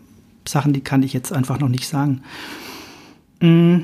[0.46, 2.22] Sachen, die kann ich jetzt einfach noch nicht sagen.
[3.40, 3.80] Mm,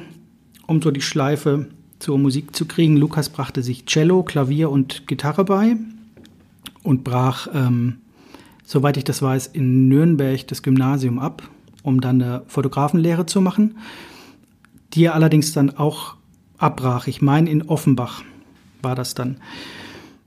[0.66, 1.66] um so die Schleife
[1.98, 5.76] zur Musik zu kriegen, Lukas brachte sich Cello, Klavier und Gitarre bei
[6.82, 7.96] und brach, ähm,
[8.64, 11.42] soweit ich das weiß, in Nürnberg das Gymnasium ab,
[11.82, 13.74] um dann eine Fotografenlehre zu machen
[14.94, 16.16] die er allerdings dann auch
[16.58, 17.06] abbrach.
[17.06, 18.22] Ich meine, in Offenbach
[18.82, 19.38] war das dann.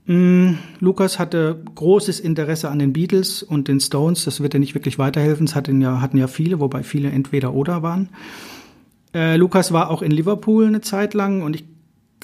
[0.06, 4.24] Mm, Lukas hatte großes Interesse an den Beatles und den Stones.
[4.24, 5.46] Das wird ja nicht wirklich weiterhelfen.
[5.46, 8.08] Es hatten ja, hatten ja viele, wobei viele entweder oder waren.
[9.14, 11.64] Äh, Lukas war auch in Liverpool eine Zeit lang und ich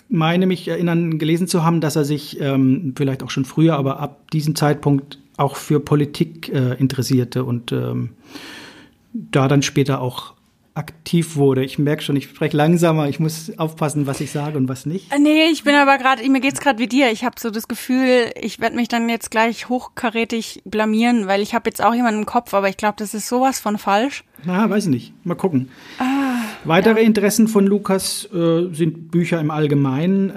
[0.09, 4.00] meine mich erinnern gelesen zu haben, dass er sich ähm, vielleicht auch schon früher, aber
[4.00, 8.11] ab diesem Zeitpunkt auch für Politik äh, interessierte und ähm,
[9.12, 10.35] da dann später auch
[10.75, 11.65] aktiv wurde.
[11.65, 15.13] Ich merke schon, ich spreche langsamer, ich muss aufpassen, was ich sage und was nicht.
[15.13, 17.13] Äh, nee, ich bin aber gerade, mir geht's gerade wie dir.
[17.13, 21.55] Ich habe so das Gefühl, ich werde mich dann jetzt gleich hochkarätig blamieren, weil ich
[21.55, 24.25] habe jetzt auch jemanden im Kopf, aber ich glaube, das ist sowas von falsch.
[24.45, 25.25] Na, weiß ich nicht.
[25.25, 25.69] Mal gucken.
[26.01, 27.07] Ah, Weitere ja.
[27.07, 30.33] Interessen von Lukas äh, sind Bücher im Allgemeinen.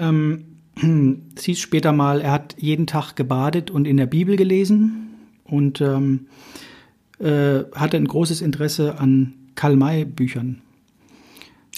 [0.80, 5.14] Ähm, es hieß später mal, er hat jeden Tag gebadet und in der Bibel gelesen
[5.42, 6.28] und ähm,
[7.18, 10.62] äh, hatte ein großes Interesse an Karl-May-Büchern.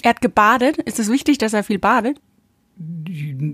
[0.03, 0.77] Er hat gebadet.
[0.77, 2.21] Ist es wichtig, dass er viel badet?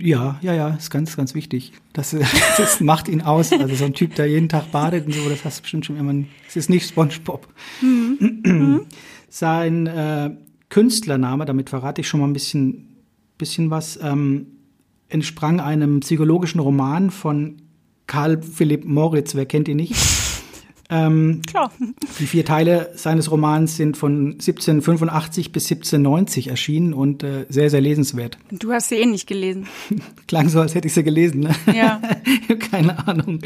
[0.01, 1.71] Ja, ja, ja, ist ganz, ganz wichtig.
[1.93, 2.13] Das,
[2.57, 3.53] das macht ihn aus.
[3.53, 5.97] Also so ein Typ, der jeden Tag badet und so, das hast du bestimmt schon
[5.97, 6.13] immer.
[6.45, 7.47] Es ist nicht SpongeBob.
[7.81, 8.81] Mhm.
[9.29, 10.31] Sein äh,
[10.69, 12.97] Künstlername, damit verrate ich schon mal ein bisschen,
[13.37, 14.47] bisschen was, ähm,
[15.07, 17.61] entsprang einem psychologischen Roman von
[18.07, 19.95] Karl Philipp Moritz, wer kennt ihn nicht?
[20.89, 21.71] Ähm, Klar.
[22.19, 27.81] Die vier Teile seines Romans sind von 1785 bis 1790 erschienen und äh, sehr, sehr
[27.81, 28.37] lesenswert.
[28.51, 29.67] Du hast sie eh nicht gelesen.
[30.27, 31.41] Klang so, als hätte ich sie gelesen.
[31.41, 31.53] Ne?
[31.75, 32.01] Ja.
[32.71, 33.41] Keine Ahnung.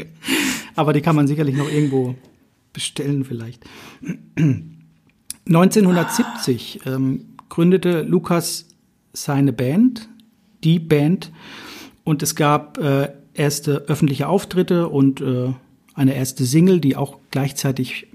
[0.76, 2.14] Aber die kann man sicherlich noch irgendwo
[2.72, 3.64] bestellen vielleicht.
[5.46, 8.68] 1970 ähm, gründete Lukas
[9.12, 10.08] seine Band,
[10.64, 11.32] die Band,
[12.04, 15.52] und es gab äh, erste öffentliche Auftritte und äh,
[15.94, 18.06] eine erste Single, die auch gleichzeitig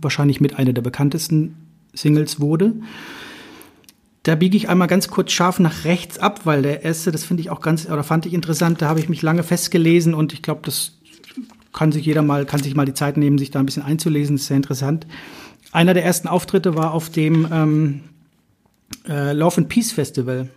[0.00, 1.56] wahrscheinlich mit einer der bekanntesten
[1.92, 2.74] Singles wurde.
[4.22, 7.42] Da biege ich einmal ganz kurz scharf nach rechts ab, weil der erste, das finde
[7.42, 10.42] ich auch ganz, oder fand ich interessant, da habe ich mich lange festgelesen und ich
[10.42, 10.98] glaube, das
[11.72, 14.36] kann sich jeder mal, kann sich mal die Zeit nehmen, sich da ein bisschen einzulesen,
[14.36, 15.06] das ist sehr interessant.
[15.72, 18.00] Einer der ersten Auftritte war auf dem ähm,
[19.08, 20.50] äh, Love and Peace Festival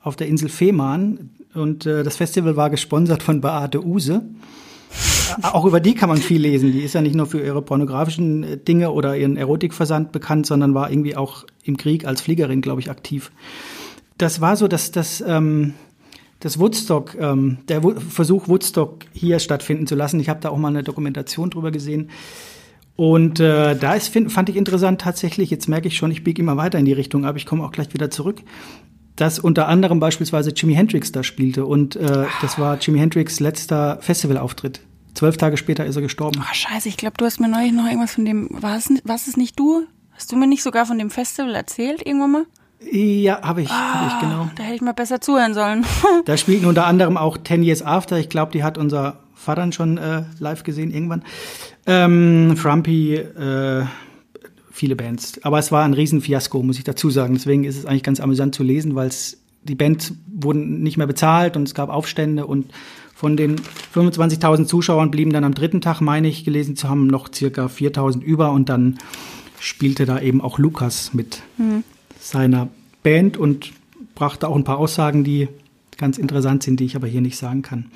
[0.00, 4.22] auf der Insel Fehmarn und äh, das Festival war gesponsert von Beate Use.
[5.42, 6.72] Auch über die kann man viel lesen.
[6.72, 10.74] Die ist ja nicht nur für ihre pornografischen äh, Dinge oder ihren Erotikversand bekannt, sondern
[10.74, 13.30] war irgendwie auch im Krieg als Fliegerin, glaube ich, aktiv.
[14.18, 15.74] Das war so, dass das, ähm,
[16.40, 20.20] das Woodstock, ähm, der Wo Versuch, Woodstock hier stattfinden zu lassen.
[20.20, 22.10] Ich habe da auch mal eine Dokumentation drüber gesehen.
[22.96, 26.40] Und äh, da ist, find, fand ich interessant tatsächlich, jetzt merke ich schon, ich biege
[26.40, 28.40] immer weiter in die Richtung, aber ich komme auch gleich wieder zurück,
[29.16, 31.66] dass unter anderem beispielsweise Jimi Hendrix da spielte.
[31.66, 34.80] Und äh, das war Jimi Hendrix letzter Festivalauftritt.
[35.14, 36.40] Zwölf Tage später ist er gestorben.
[36.40, 39.16] Oh, scheiße, ich glaube, du hast mir neulich noch irgendwas von dem, war es, war
[39.16, 39.86] es nicht du?
[40.12, 42.46] Hast du mir nicht sogar von dem Festival erzählt irgendwann mal?
[42.92, 44.50] Ja, habe ich, ah, hab ich, genau.
[44.54, 45.86] Da hätte ich mal besser zuhören sollen.
[46.26, 48.18] da spielten unter anderem auch Ten Years After.
[48.18, 51.22] Ich glaube, die hat unser Vater schon äh, live gesehen irgendwann.
[51.86, 53.84] Ähm, Frumpy, äh,
[54.76, 55.42] viele Bands.
[55.42, 57.34] Aber es war ein Riesenfiasko, muss ich dazu sagen.
[57.34, 61.06] Deswegen ist es eigentlich ganz amüsant zu lesen, weil es die Bands wurden nicht mehr
[61.06, 62.70] bezahlt und es gab Aufstände und
[63.14, 63.56] von den
[63.94, 68.20] 25.000 Zuschauern blieben dann am dritten Tag, meine ich, gelesen zu haben, noch circa 4.000
[68.20, 68.98] über und dann
[69.58, 71.82] spielte da eben auch Lukas mit mhm.
[72.20, 72.68] seiner
[73.02, 73.72] Band und
[74.14, 75.48] brachte auch ein paar Aussagen, die
[75.96, 77.86] ganz interessant sind, die ich aber hier nicht sagen kann.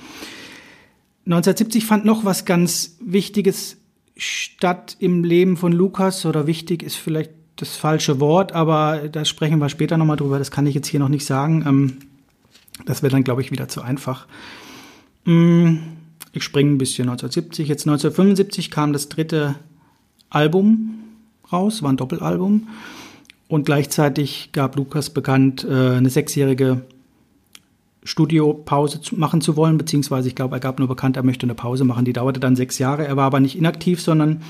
[1.26, 3.76] 1970 fand noch was ganz Wichtiges
[4.20, 9.58] statt im Leben von Lukas oder wichtig ist vielleicht das falsche Wort, aber da sprechen
[9.58, 10.38] wir später nochmal drüber.
[10.38, 11.64] Das kann ich jetzt hier noch nicht sagen.
[11.66, 11.96] Ähm,
[12.86, 14.26] das wäre dann, glaube ich, wieder zu einfach.
[15.24, 15.76] Mm,
[16.32, 17.68] ich springe ein bisschen 1970.
[17.68, 19.56] Jetzt 1975 kam das dritte
[20.28, 20.94] Album
[21.50, 22.68] raus, war ein Doppelalbum.
[23.48, 26.82] Und gleichzeitig gab Lukas bekannt, äh, eine sechsjährige
[28.02, 31.84] Studiopause machen zu wollen, beziehungsweise ich glaube, er gab nur bekannt, er möchte eine Pause
[31.84, 32.04] machen.
[32.04, 33.06] Die dauerte dann sechs Jahre.
[33.06, 34.42] Er war aber nicht inaktiv, sondern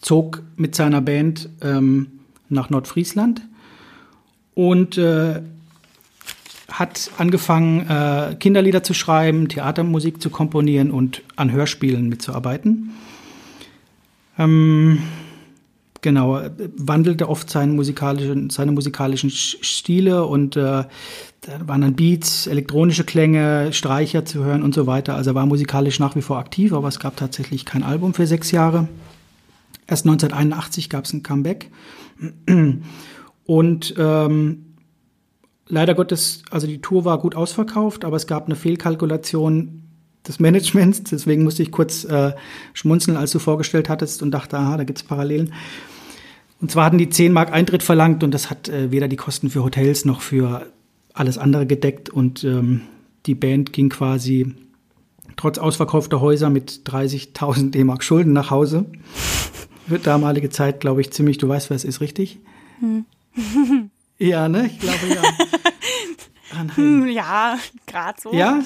[0.00, 2.08] zog mit seiner Band ähm,
[2.48, 3.42] nach Nordfriesland
[4.54, 5.42] und äh,
[6.70, 12.90] hat angefangen, äh, Kinderlieder zu schreiben, Theatermusik zu komponieren und an Hörspielen mitzuarbeiten.
[14.38, 14.98] Ähm,
[16.00, 16.40] genau,
[16.76, 20.84] wandelte oft seinen musikalischen, seine musikalischen Stile und äh,
[21.46, 25.14] da waren dann Beats, elektronische Klänge, Streicher zu hören und so weiter.
[25.14, 28.26] Also er war musikalisch nach wie vor aktiv, aber es gab tatsächlich kein Album für
[28.26, 28.88] sechs Jahre.
[29.86, 31.70] Erst 1981 gab es ein Comeback.
[33.44, 34.64] Und ähm,
[35.68, 39.82] leider Gottes, also die Tour war gut ausverkauft, aber es gab eine Fehlkalkulation
[40.26, 41.02] des Managements.
[41.04, 42.32] Deswegen musste ich kurz äh,
[42.72, 45.52] schmunzeln, als du vorgestellt hattest und dachte, aha, da gibt's Parallelen.
[46.62, 49.50] Und zwar hatten die 10 Mark Eintritt verlangt und das hat äh, weder die Kosten
[49.50, 50.66] für Hotels noch für
[51.14, 52.10] alles andere gedeckt.
[52.10, 52.82] Und ähm,
[53.24, 54.54] die Band ging quasi
[55.36, 58.84] trotz ausverkaufter Häuser mit 30.000 D-Mark Schulden nach Hause.
[59.88, 62.40] Für damalige Zeit, glaube ich, ziemlich, du weißt, wer es ist, richtig?
[62.80, 63.06] Hm.
[64.18, 64.66] Ja, ne?
[64.66, 65.22] Ich glaube ja.
[66.56, 68.32] Ah, hm, ja, gerade so.
[68.32, 68.62] Ja?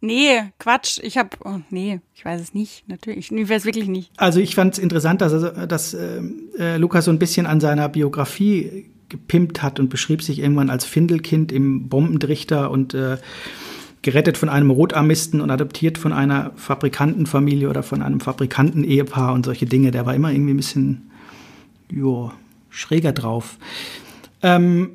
[0.00, 1.00] Nee, Quatsch.
[1.02, 2.88] Ich habe, oh, nee, ich weiß es nicht.
[2.88, 4.12] Natürlich, ich weiß wirklich nicht.
[4.16, 6.20] Also ich fand es interessant, dass, dass äh,
[6.58, 10.84] äh, Lukas so ein bisschen an seiner Biografie gepimpt hat und beschrieb sich irgendwann als
[10.84, 13.18] Findelkind im Bombendrichter und äh,
[14.02, 19.66] gerettet von einem Rotarmisten und adoptiert von einer Fabrikantenfamilie oder von einem Fabrikanten-Ehepaar und solche
[19.66, 19.90] Dinge.
[19.90, 21.10] Der war immer irgendwie ein bisschen,
[21.90, 22.30] jo,
[22.70, 23.58] schräger drauf.
[24.42, 24.90] Ähm,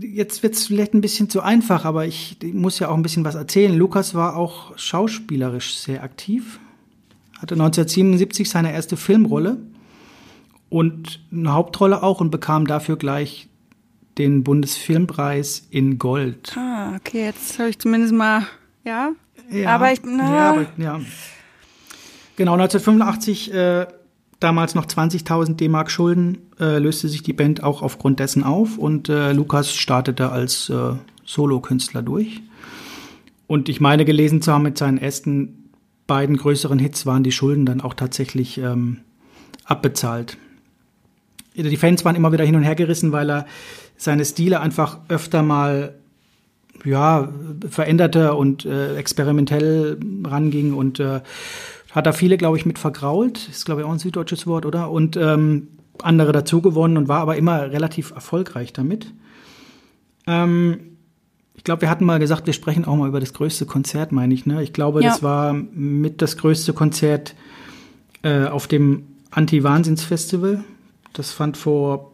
[0.00, 3.02] jetzt wird es vielleicht ein bisschen zu einfach, aber ich, ich muss ja auch ein
[3.02, 3.76] bisschen was erzählen.
[3.76, 6.58] Lukas war auch schauspielerisch sehr aktiv,
[7.38, 9.58] hatte 1977 seine erste Filmrolle
[10.68, 13.48] und eine Hauptrolle auch und bekam dafür gleich
[14.18, 16.56] den Bundesfilmpreis in Gold.
[16.56, 18.46] Ah, okay, jetzt habe ich zumindest mal,
[18.84, 19.10] ja.
[19.50, 20.34] ja aber ich, na.
[20.34, 21.00] Ja, aber, ja.
[22.36, 23.86] Genau, 1985 äh,
[24.40, 29.08] damals noch 20.000 D-Mark Schulden, äh, löste sich die Band auch aufgrund dessen auf und
[29.08, 32.42] äh, Lukas startete als äh, Solokünstler durch.
[33.46, 35.70] Und ich meine gelesen zu haben, mit seinen ersten
[36.06, 38.98] beiden größeren Hits waren die Schulden dann auch tatsächlich ähm,
[39.64, 40.36] abbezahlt.
[41.62, 43.46] Die Fans waren immer wieder hin und her gerissen, weil er
[43.96, 45.94] seine Stile einfach öfter mal
[46.84, 47.28] ja,
[47.68, 51.20] veränderte und äh, experimentell ranging und äh,
[51.90, 53.48] hat da viele, glaube ich, mit vergrault.
[53.48, 54.90] Ist, glaube ich, auch ein süddeutsches Wort, oder?
[54.90, 55.68] Und ähm,
[56.02, 59.12] andere dazu gewonnen und war aber immer relativ erfolgreich damit.
[60.26, 60.80] Ähm,
[61.56, 64.32] ich glaube, wir hatten mal gesagt, wir sprechen auch mal über das größte Konzert, meine
[64.32, 64.46] ich.
[64.46, 64.62] Ne?
[64.62, 65.08] Ich glaube, ja.
[65.10, 67.34] das war mit das größte Konzert
[68.22, 70.62] äh, auf dem Anti-Wahnsinns-Festival.
[71.12, 72.12] Das fand vor,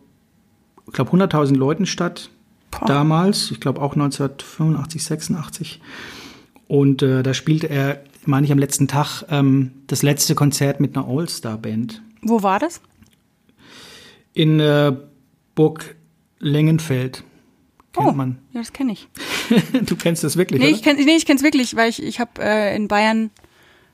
[0.87, 2.31] ich glaube, 100.000 Leuten statt.
[2.71, 2.87] Boah.
[2.87, 5.81] Damals, ich glaube auch 1985, 86.
[6.67, 10.97] Und äh, da spielte er, meine ich, am letzten Tag ähm, das letzte Konzert mit
[10.97, 12.03] einer All-Star-Band.
[12.23, 12.81] Wo war das?
[14.33, 14.97] In äh,
[15.55, 15.95] Burg
[16.41, 17.23] Lengenfeld.
[17.93, 18.39] Kennt oh, man.
[18.53, 19.09] Ja, das kenne ich.
[19.87, 20.77] du kennst das wirklich, nee, oder?
[20.77, 23.31] Ich kenn, nee, ich kenne es wirklich, weil ich, ich habe äh, in Bayern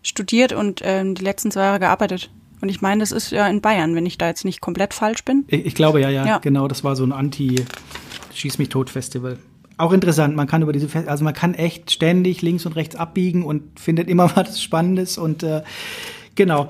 [0.03, 2.31] studiert und ähm, die letzten zwei Jahre gearbeitet.
[2.61, 5.25] Und ich meine, das ist ja in Bayern, wenn ich da jetzt nicht komplett falsch
[5.25, 5.45] bin.
[5.49, 6.69] Ich, ich glaube, ja, ja, ja, genau.
[6.69, 9.39] Das war so ein Anti-Schieß mich tot Festival.
[9.79, 12.97] Auch interessant, man kann über diese, Fest also man kann echt ständig links und rechts
[12.97, 15.63] abbiegen und findet immer was Spannendes und äh,
[16.35, 16.69] genau.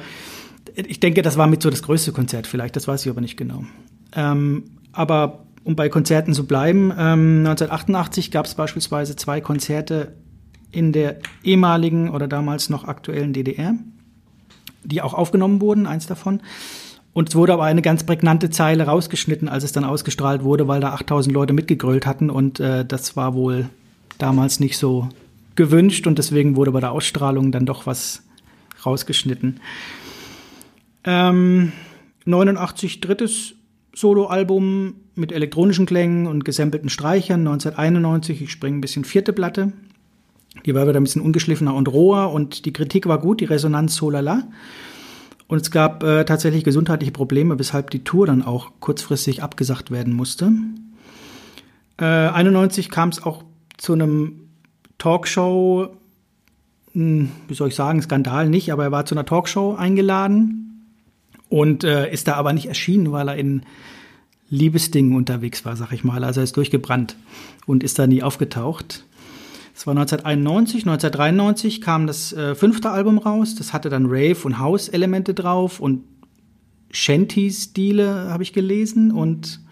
[0.77, 3.37] Ich denke, das war mit so das größte Konzert vielleicht, das weiß ich aber nicht
[3.37, 3.65] genau.
[4.15, 10.15] Ähm, aber um bei Konzerten zu bleiben, ähm, 1988 gab es beispielsweise zwei Konzerte
[10.71, 13.75] in der ehemaligen oder damals noch aktuellen DDR,
[14.85, 16.41] die auch aufgenommen wurden, eins davon.
[17.13, 20.81] Und es wurde aber eine ganz prägnante Zeile rausgeschnitten, als es dann ausgestrahlt wurde, weil
[20.81, 23.69] da 8000 Leute mitgegrölt hatten und äh, das war wohl
[24.19, 25.09] damals nicht so
[25.57, 28.23] gewünscht und deswegen wurde bei der Ausstrahlung dann doch was
[28.87, 29.61] rausgeschnitten.
[31.05, 31.73] Ähm,
[32.27, 33.55] 89 drittes
[33.95, 37.41] Soloalbum mit elektronischen Klängen und gesampelten Streichern.
[37.41, 39.73] 1991, ich springe ein bisschen vierte Platte.
[40.67, 43.95] Die war wieder ein bisschen ungeschliffener und roher und die Kritik war gut, die Resonanz
[43.95, 44.49] so lala.
[45.47, 50.13] Und es gab äh, tatsächlich gesundheitliche Probleme, weshalb die Tour dann auch kurzfristig abgesagt werden
[50.13, 50.53] musste.
[51.99, 53.43] Äh, 91 kam es auch
[53.77, 54.49] zu einem
[54.99, 55.89] Talkshow,
[56.93, 60.87] hm, wie soll ich sagen, Skandal nicht, aber er war zu einer Talkshow eingeladen
[61.49, 63.63] und äh, ist da aber nicht erschienen, weil er in
[64.51, 66.23] Liebesdingen unterwegs war, sag ich mal.
[66.25, 67.17] Also er ist durchgebrannt
[67.67, 69.05] und ist da nie aufgetaucht.
[69.81, 73.55] Es war 1991, 1993 kam das äh, fünfte Album raus.
[73.55, 76.05] Das hatte dann Rave und House-Elemente drauf und
[76.91, 79.63] Shanty-Stile habe ich gelesen und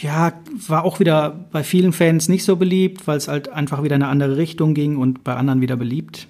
[0.00, 0.32] ja,
[0.68, 4.02] war auch wieder bei vielen Fans nicht so beliebt, weil es halt einfach wieder in
[4.02, 6.28] eine andere Richtung ging und bei anderen wieder beliebt.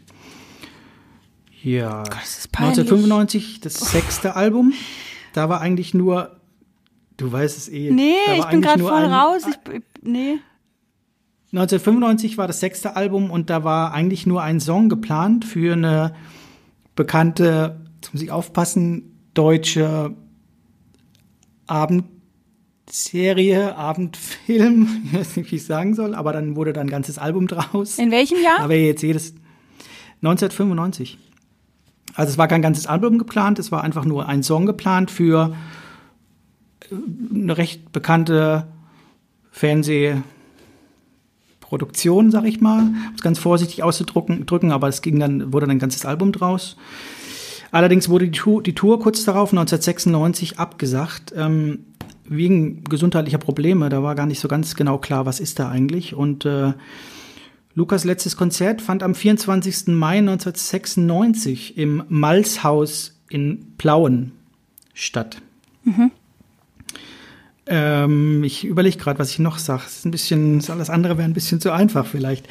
[1.62, 2.02] Ja.
[2.02, 4.72] Gott, das 1995, das sechste Album.
[5.32, 6.40] Da war eigentlich nur,
[7.18, 7.92] du weißt es eh.
[7.92, 9.42] Nee, ich bin gerade voll ein, raus.
[9.46, 10.40] Ich, nee.
[11.52, 16.14] 1995 war das sechste Album und da war eigentlich nur ein Song geplant für eine
[16.96, 20.16] bekannte, jetzt muss ich aufpassen, deutsche
[21.68, 27.18] Abendserie, Abendfilm, ich weiß nicht, wie ich sagen soll, aber dann wurde da ein ganzes
[27.18, 27.98] Album draus.
[27.98, 28.60] In welchem Jahr?
[28.60, 29.34] Aber jetzt jedes
[30.22, 31.18] 1995.
[32.14, 35.54] Also es war kein ganzes Album geplant, es war einfach nur ein Song geplant für
[36.90, 36.94] äh,
[37.34, 38.66] eine recht bekannte
[41.66, 45.66] Fernsehproduktion, sag ich mal, um es ganz vorsichtig auszudrücken, drücken, aber es ging dann, wurde
[45.66, 46.76] dann ein ganzes Album draus.
[47.72, 51.80] Allerdings wurde die Tour, die Tour kurz darauf, 1996, abgesagt, ähm,
[52.24, 53.88] wegen gesundheitlicher Probleme.
[53.88, 56.14] Da war gar nicht so ganz genau klar, was ist da eigentlich.
[56.14, 56.72] Und äh,
[57.74, 59.88] Lukas letztes Konzert fand am 24.
[59.88, 64.32] Mai 1996 im Malzhaus in Plauen
[64.94, 65.42] statt.
[65.84, 66.10] Mhm.
[67.66, 69.82] Ähm, ich überlege gerade, was ich noch sage.
[69.86, 72.48] Ist ein bisschen, alles andere wäre ein bisschen zu einfach vielleicht.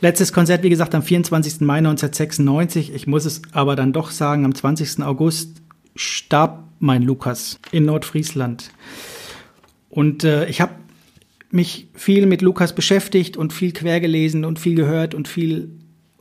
[0.00, 1.60] Letztes Konzert, wie gesagt, am 24.
[1.60, 2.92] Mai 1996.
[2.94, 5.02] Ich muss es aber dann doch sagen, am 20.
[5.02, 5.62] August
[5.94, 8.70] starb mein Lukas in Nordfriesland.
[9.90, 10.72] Und äh, ich habe
[11.50, 15.70] mich viel mit Lukas beschäftigt und viel quer gelesen und viel gehört und viel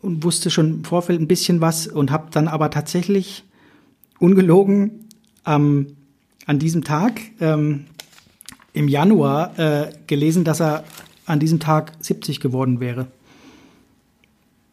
[0.02, 3.44] und wusste schon im Vorfeld ein bisschen was und habe dann aber tatsächlich
[4.20, 5.08] ungelogen
[5.46, 5.96] ähm,
[6.46, 7.86] an diesem Tag ähm,
[8.74, 10.84] im Januar äh, gelesen, dass er
[11.26, 13.08] an diesem Tag 70 geworden wäre.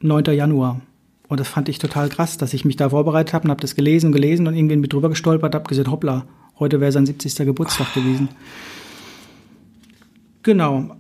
[0.01, 0.25] 9.
[0.27, 0.81] Januar.
[1.29, 3.75] Und das fand ich total krass, dass ich mich da vorbereitet habe und habe das
[3.75, 6.25] gelesen und gelesen und irgendwie mit drüber gestolpert, habe gesagt, hoppla,
[6.59, 7.37] heute wäre sein 70.
[7.37, 8.31] Geburtstag gewesen.
[10.43, 10.97] Genau.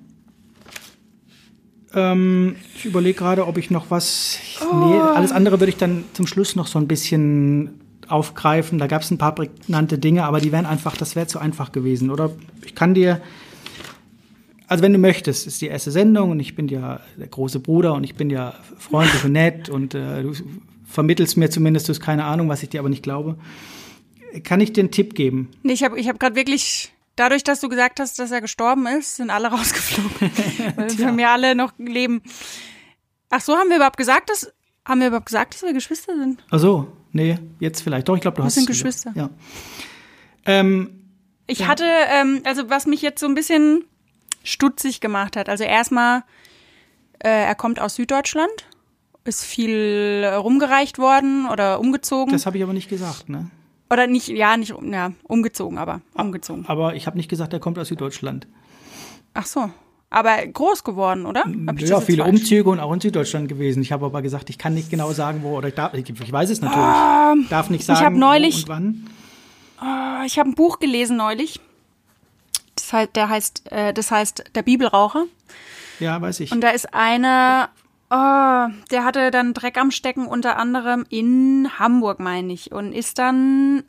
[1.95, 4.39] Ähm, ich überlege gerade, ob ich noch was.
[4.61, 4.91] Oh.
[4.91, 8.79] Nee, alles andere würde ich dann zum Schluss noch so ein bisschen aufgreifen.
[8.79, 11.73] Da gab es ein paar prägnante Dinge, aber die wären einfach, das wäre zu einfach
[11.73, 12.11] gewesen.
[12.11, 12.31] Oder
[12.65, 13.21] ich kann dir
[14.69, 17.95] also wenn du möchtest, ist die erste Sendung und ich bin ja der große Bruder
[17.95, 20.33] und ich bin ja freundlich und nett und äh, du
[20.87, 23.39] vermittelst mir zumindest, du hast keine Ahnung, was ich dir aber nicht glaube.
[24.45, 25.49] Kann ich dir einen Tipp geben?
[25.63, 28.87] Nee, ich habe ich hab gerade wirklich, dadurch, dass du gesagt hast, dass er gestorben
[28.87, 30.31] ist, sind alle rausgeflogen.
[30.77, 32.21] weil wir mir alle noch leben.
[33.31, 34.53] Ach so, haben wir überhaupt gesagt, dass,
[34.85, 36.45] haben wir überhaupt gesagt, dass wir Geschwister sind?
[36.51, 38.09] Ach so, nee, jetzt vielleicht.
[38.09, 38.67] Doch, ich glaube, du Wir hast sind.
[38.67, 39.13] Geschwister.
[39.15, 39.31] Ja.
[40.47, 40.91] Ähm,
[41.47, 43.85] Ich hatte, ähm, also was mich jetzt so ein bisschen
[44.45, 45.49] stutzig gemacht hat.
[45.49, 46.23] Also erstmal,
[47.19, 48.67] äh, er kommt aus Süddeutschland,
[49.25, 52.33] ist viel rumgereicht worden oder umgezogen.
[52.33, 53.51] das habe ich aber nicht gesagt, ne?
[53.91, 56.67] oder nicht, ja, nicht, ja, umgezogen, aber umgezogen.
[56.67, 58.47] Aber ich habe nicht gesagt, er kommt aus Süddeutschland.
[59.35, 59.71] Ach so.
[60.11, 61.45] Aber groß geworden, oder?
[61.77, 62.39] Ich Ja, viele falsch?
[62.41, 63.83] Umzüge und auch in Süddeutschland gewesen.
[63.83, 66.33] Ich habe aber gesagt, ich kann nicht genau sagen, wo, oder ich darf, ich, ich
[66.33, 67.49] weiß es natürlich.
[67.51, 69.11] darf nicht sagen, hab Ähm, neulich- wo und wann.
[69.81, 71.61] Ah, Ich habe ein Buch gelesen neulich.
[72.75, 75.25] Das heißt, der heißt, äh, das heißt Der Bibelraucher.
[76.01, 76.53] Ja, weiß ich.
[76.53, 77.69] Und da ist einer,
[78.11, 82.73] oh, der hatte dann Dreck am Stecken, unter anderem in Hamburg, meine ich.
[82.73, 83.83] Und ist dann,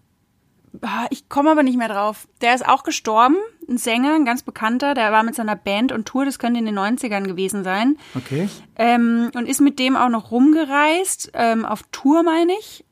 [1.10, 2.28] ich komme aber nicht mehr drauf.
[2.42, 3.36] Der ist auch gestorben,
[3.68, 4.94] ein Sänger, ein ganz bekannter.
[4.94, 7.98] Der war mit seiner Band und Tour, das könnte in den 90ern gewesen sein.
[8.16, 8.50] okay.
[8.78, 12.86] Ähm, und ist mit dem auch noch rumgereist, ähm, auf Tour, meine ich.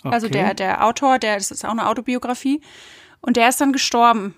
[0.00, 0.14] okay.
[0.14, 2.60] Also der, der Autor, der, das ist auch eine Autobiografie.
[3.20, 4.34] Und der ist dann gestorben.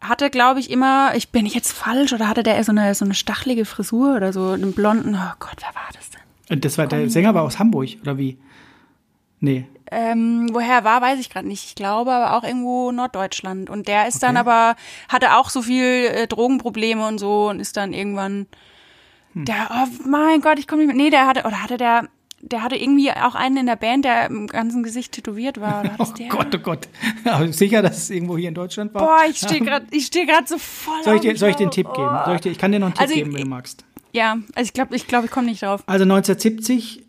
[0.00, 3.04] Hatte, glaube ich, immer, ich bin ich jetzt falsch oder hatte der so eine, so
[3.04, 6.20] eine stachelige Frisur oder so einen blonden, oh Gott, wer war das denn?
[6.50, 8.38] Und das war, der Sänger war aus Hamburg, oder wie?
[9.40, 9.66] Nee.
[9.90, 11.64] Ähm, woher er war, weiß ich gerade nicht.
[11.64, 13.70] Ich glaube aber auch irgendwo Norddeutschland.
[13.70, 14.40] Und der ist dann Okay.
[14.48, 14.76] aber,
[15.08, 18.46] hatte auch so viel äh, Drogenprobleme und so und ist dann irgendwann,
[19.34, 19.44] Hm.
[19.44, 22.08] der, oh mein Gott, ich komme nicht mehr, nee, der hatte, oder hatte der,
[22.40, 25.80] der hatte irgendwie auch einen in der Band, der im ganzen Gesicht tätowiert war.
[25.80, 26.28] Oder Oh?
[26.30, 26.88] Gott, oh Gott.
[27.24, 29.02] Aber sicher, dass es irgendwo hier in Deutschland war?
[29.02, 31.56] Boah, ich stehe gerade, ich stehe gerade so voll Soll ich, auf dir, soll ich
[31.56, 31.70] dir einen.
[31.70, 32.18] Tipp geben?
[32.24, 33.84] Soll ich, dir, ich kann dir noch einen Tipp Also, geben, wenn du magst.
[34.12, 35.82] Ja, also ich glaube, ich, glaub, ich komme nicht drauf.
[35.86, 37.04] Also 1970,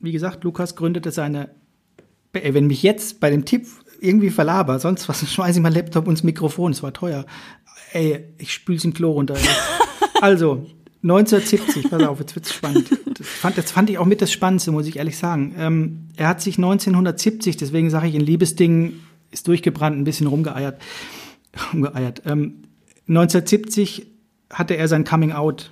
[0.00, 1.50] wie gesagt, Lukas gründete seine.
[2.32, 3.66] Ey, Wenn mich jetzt bei dem Tipp
[4.00, 7.26] irgendwie verlaber, sonst was, schmeiße ich mein Laptop ins Mikrofon, es war teuer.
[7.92, 9.36] Ey, ich spül's im Klo runter.
[10.20, 10.66] Also,
[11.04, 12.90] 1970, pass auf, jetzt wird's spannend.
[13.16, 15.54] Das fand, das fand ich auch mit das Spannendste, muss ich ehrlich sagen.
[15.56, 19.00] Ähm, er hat sich 1970, deswegen sage ich, in Liebesdingen
[19.30, 20.80] ist durchgebrannt, ein bisschen rumgeeiert.
[21.72, 22.22] rumgeeiert.
[22.26, 22.64] Ähm,
[23.08, 24.06] 1970
[24.50, 25.70] hatte er sein Coming Out,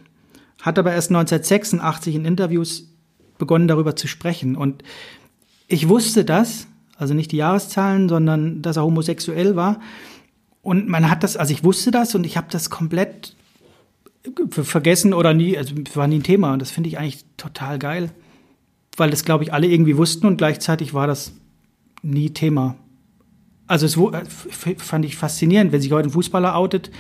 [0.63, 2.89] hat aber erst 1986 in Interviews
[3.37, 4.55] begonnen, darüber zu sprechen.
[4.55, 4.85] Und
[5.69, 9.81] ich wusste das, also nicht die Jahreszahlen, sondern dass er homosexuell war.
[10.63, 13.37] Und man hat das, also ich wusste das und ich habe das komplett
[14.51, 16.53] ver- vergessen oder nie, also es war nie ein Thema.
[16.53, 18.11] Und das finde ich eigentlich total geil,
[18.97, 21.33] weil das, glaube ich, alle irgendwie wussten und gleichzeitig war das
[22.03, 22.77] nie Thema.
[23.67, 23.99] Also es
[24.79, 26.91] fand ich faszinierend, wenn sich heute ein Fußballer outet,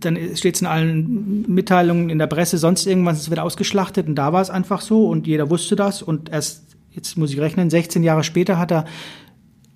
[0.00, 4.16] dann steht es in allen Mitteilungen in der Presse, sonst irgendwas, es wird ausgeschlachtet und
[4.16, 7.70] da war es einfach so und jeder wusste das und erst, jetzt muss ich rechnen,
[7.70, 8.84] 16 Jahre später hat er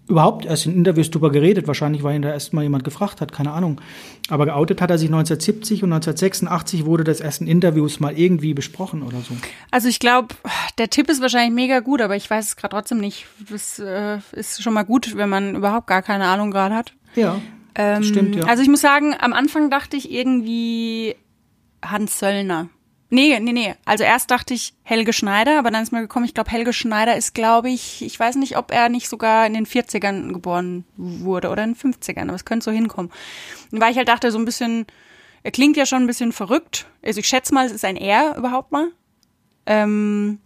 [0.09, 3.31] überhaupt erst in Interviews drüber geredet, wahrscheinlich, weil ihn da erst mal jemand gefragt hat,
[3.31, 3.81] keine Ahnung.
[4.31, 8.55] Aber geoutet hat er sich 1970 und 1986 wurde das erst in Interviews mal irgendwie
[8.55, 9.35] besprochen oder so.
[9.71, 10.35] Also ich glaube,
[10.79, 13.27] der Tipp ist wahrscheinlich mega gut, aber ich weiß es gerade trotzdem nicht.
[13.51, 16.95] Das äh, ist schon mal gut, wenn man überhaupt gar keine Ahnung gerade hat.
[17.15, 17.41] Ja,
[17.75, 18.45] Ähm, stimmt, ja.
[18.45, 21.15] Also ich muss sagen, am Anfang dachte ich irgendwie
[21.83, 22.69] Hans Söllner.
[23.11, 23.75] Nee, nee, nee.
[23.87, 27.17] Also erst dachte ich Helge Schneider, aber dann ist mir gekommen, ich glaube, Helge Schneider
[27.17, 31.49] ist, glaube ich, ich weiß nicht, ob er nicht sogar in den 40ern geboren wurde
[31.49, 33.11] oder in den 50ern, aber es könnte so hinkommen.
[33.73, 34.87] Und weil ich halt dachte, so ein bisschen,
[35.43, 36.87] er klingt ja schon ein bisschen verrückt.
[37.03, 38.89] Also ich schätze mal, es ist ein Er überhaupt mal.
[39.65, 40.39] Ähm,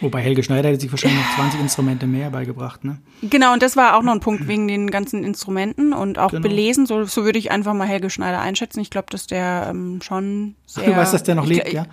[0.00, 2.98] Wobei Helge Schneider hätte sich wahrscheinlich noch 20 Instrumente mehr beigebracht, ne?
[3.22, 6.42] Genau, und das war auch noch ein Punkt wegen den ganzen Instrumenten und auch Genau.
[6.42, 6.84] belesen.
[6.84, 8.80] So, so würde ich einfach mal Helge Schneider einschätzen.
[8.80, 10.84] Ich glaube, dass der ähm, schon sehr.
[10.86, 11.86] du weißt, dass der noch lebt, ja?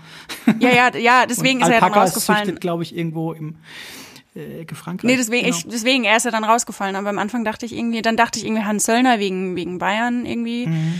[0.59, 2.43] Ja, ja, ja, deswegen ist er dann rausgefallen.
[2.45, 3.55] züchtet, glaube ich, irgendwo im
[4.35, 5.09] äh, Frankreich.
[5.09, 5.55] Nee, deswegen, Genau.
[5.57, 6.95] ich, deswegen, er ist ja dann rausgefallen.
[6.97, 10.25] Aber am Anfang dachte ich irgendwie, dann dachte ich irgendwie Hans Söllner wegen, wegen Bayern
[10.25, 10.67] irgendwie.
[10.67, 10.93] Mhm.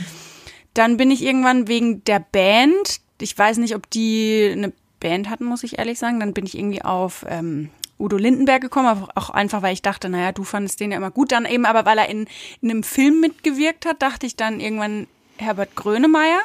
[0.74, 3.01] Dann bin ich irgendwann wegen der Band.
[3.20, 4.72] Ich weiß nicht, ob die eine
[5.04, 6.20] Band hatten, muss ich ehrlich sagen.
[6.20, 10.10] Dann bin ich irgendwie auf ähm, Udo Lindenberg gekommen, aber auch einfach, weil ich dachte,
[10.10, 11.32] naja, du fandest den ja immer gut.
[11.32, 12.26] Dann eben, aber weil er in,
[12.62, 15.06] in einem Film mitgewirkt hat, dachte ich dann irgendwann
[15.38, 16.39] Herbert Grönemeyer.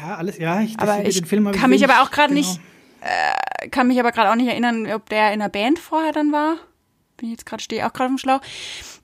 [0.00, 2.32] Ja, alles, ja, ich, Aber ich den Film hab kann mich wenig- aber auch gerade
[2.34, 2.46] genau.
[2.46, 2.60] nicht,
[3.00, 6.30] äh, kann mich aber gerade auch nicht erinnern, ob der in der Band vorher dann
[6.32, 6.56] war.
[7.16, 8.40] Bin ich jetzt gerade, stehe auch gerade im Schlauch.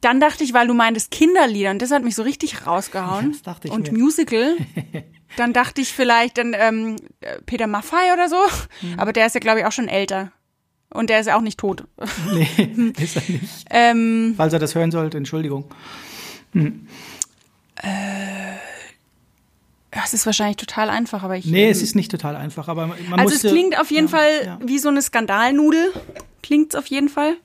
[0.00, 3.32] Dann dachte ich, weil du meintest Kinderlieder und das hat mich so richtig rausgehauen.
[3.32, 3.98] Das dachte ich und mir.
[3.98, 4.56] Musical.
[5.36, 8.36] Dann dachte ich vielleicht dann ähm, äh, Peter Maffay oder so.
[8.82, 8.98] Mhm.
[8.98, 10.32] Aber der ist ja, glaube ich, auch schon älter.
[10.90, 11.84] Und der ist ja auch nicht tot.
[12.32, 13.66] Nee, ist er nicht.
[13.70, 15.64] ähm, Falls er das hören sollte, Entschuldigung.
[20.04, 21.46] es ist wahrscheinlich total einfach, aber ich.
[21.46, 24.06] Nee, ähm, es ist nicht total einfach, aber man Also musste, es klingt auf jeden
[24.06, 24.58] ja, Fall ja.
[24.64, 25.92] wie so eine Skandalnudel.
[26.42, 27.36] Klingt's auf jeden Fall.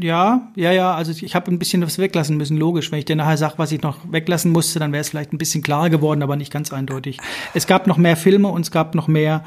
[0.00, 2.90] Ja, ja, ja, also ich habe ein bisschen was weglassen müssen, logisch.
[2.90, 5.38] Wenn ich dir nachher sage, was ich noch weglassen musste, dann wäre es vielleicht ein
[5.38, 7.18] bisschen klarer geworden, aber nicht ganz eindeutig.
[7.54, 9.44] Es gab noch mehr Filme und es gab noch mehr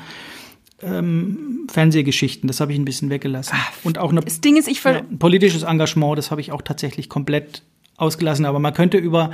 [0.81, 3.57] ähm, Fernsehgeschichten, das habe ich ein bisschen weggelassen.
[3.83, 6.61] Und auch eine, Das Ding ist, ich ja, ein politisches Engagement, das habe ich auch
[6.61, 7.63] tatsächlich komplett
[7.97, 8.45] ausgelassen.
[8.45, 9.31] Aber man könnte über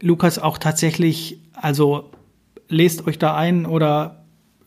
[0.00, 2.10] Lukas auch tatsächlich, also
[2.68, 4.24] lest euch da ein oder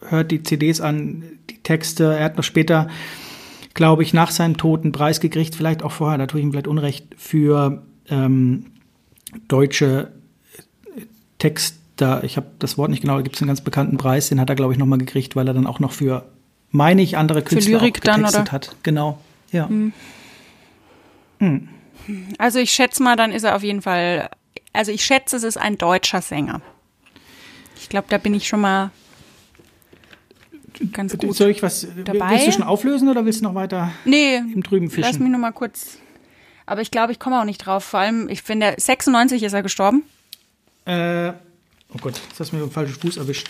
[0.07, 2.15] hört die CDs an, die Texte.
[2.15, 2.87] Er hat noch später,
[3.79, 6.51] glaube ich, nach seinem Tod einen Preis gekriegt, vielleicht auch vorher, da tue ich ihm
[6.51, 8.65] vielleicht Unrecht, für ähm,
[9.47, 10.11] deutsche
[11.37, 12.25] Texter.
[12.25, 14.49] Ich habe das Wort nicht genau, da gibt es einen ganz bekannten Preis, den hat
[14.49, 16.25] er, glaube ich, nochmal gekriegt, weil er dann auch noch für,
[16.71, 18.51] meine ich, andere Künstler Lyrik auch dann, oder?
[18.51, 18.75] hat.
[18.83, 19.17] Genau,
[19.53, 19.69] ja.
[22.37, 24.29] also ich schätze mal, dann ist er auf jeden Fall.
[24.73, 26.59] Also ich schätze, es ist ein deutscher Sänger.
[27.79, 28.91] Ich glaube, da bin ich schon mal
[30.91, 31.35] ganz gut.
[31.35, 32.31] Soll ich was, dabei.
[32.31, 35.23] willst du schon auflösen oder willst du noch weiter Nee, im Trüben lass fischen?
[35.23, 35.97] mich noch mal kurz.
[36.65, 37.83] Aber ich glaube, ich komme auch nicht drauf.
[37.83, 40.03] Vor allem, ich finde, 96 ist er gestorben.
[40.85, 43.49] Äh, oh Gott, jetzt hast du mir den falschen Fuß erwischt.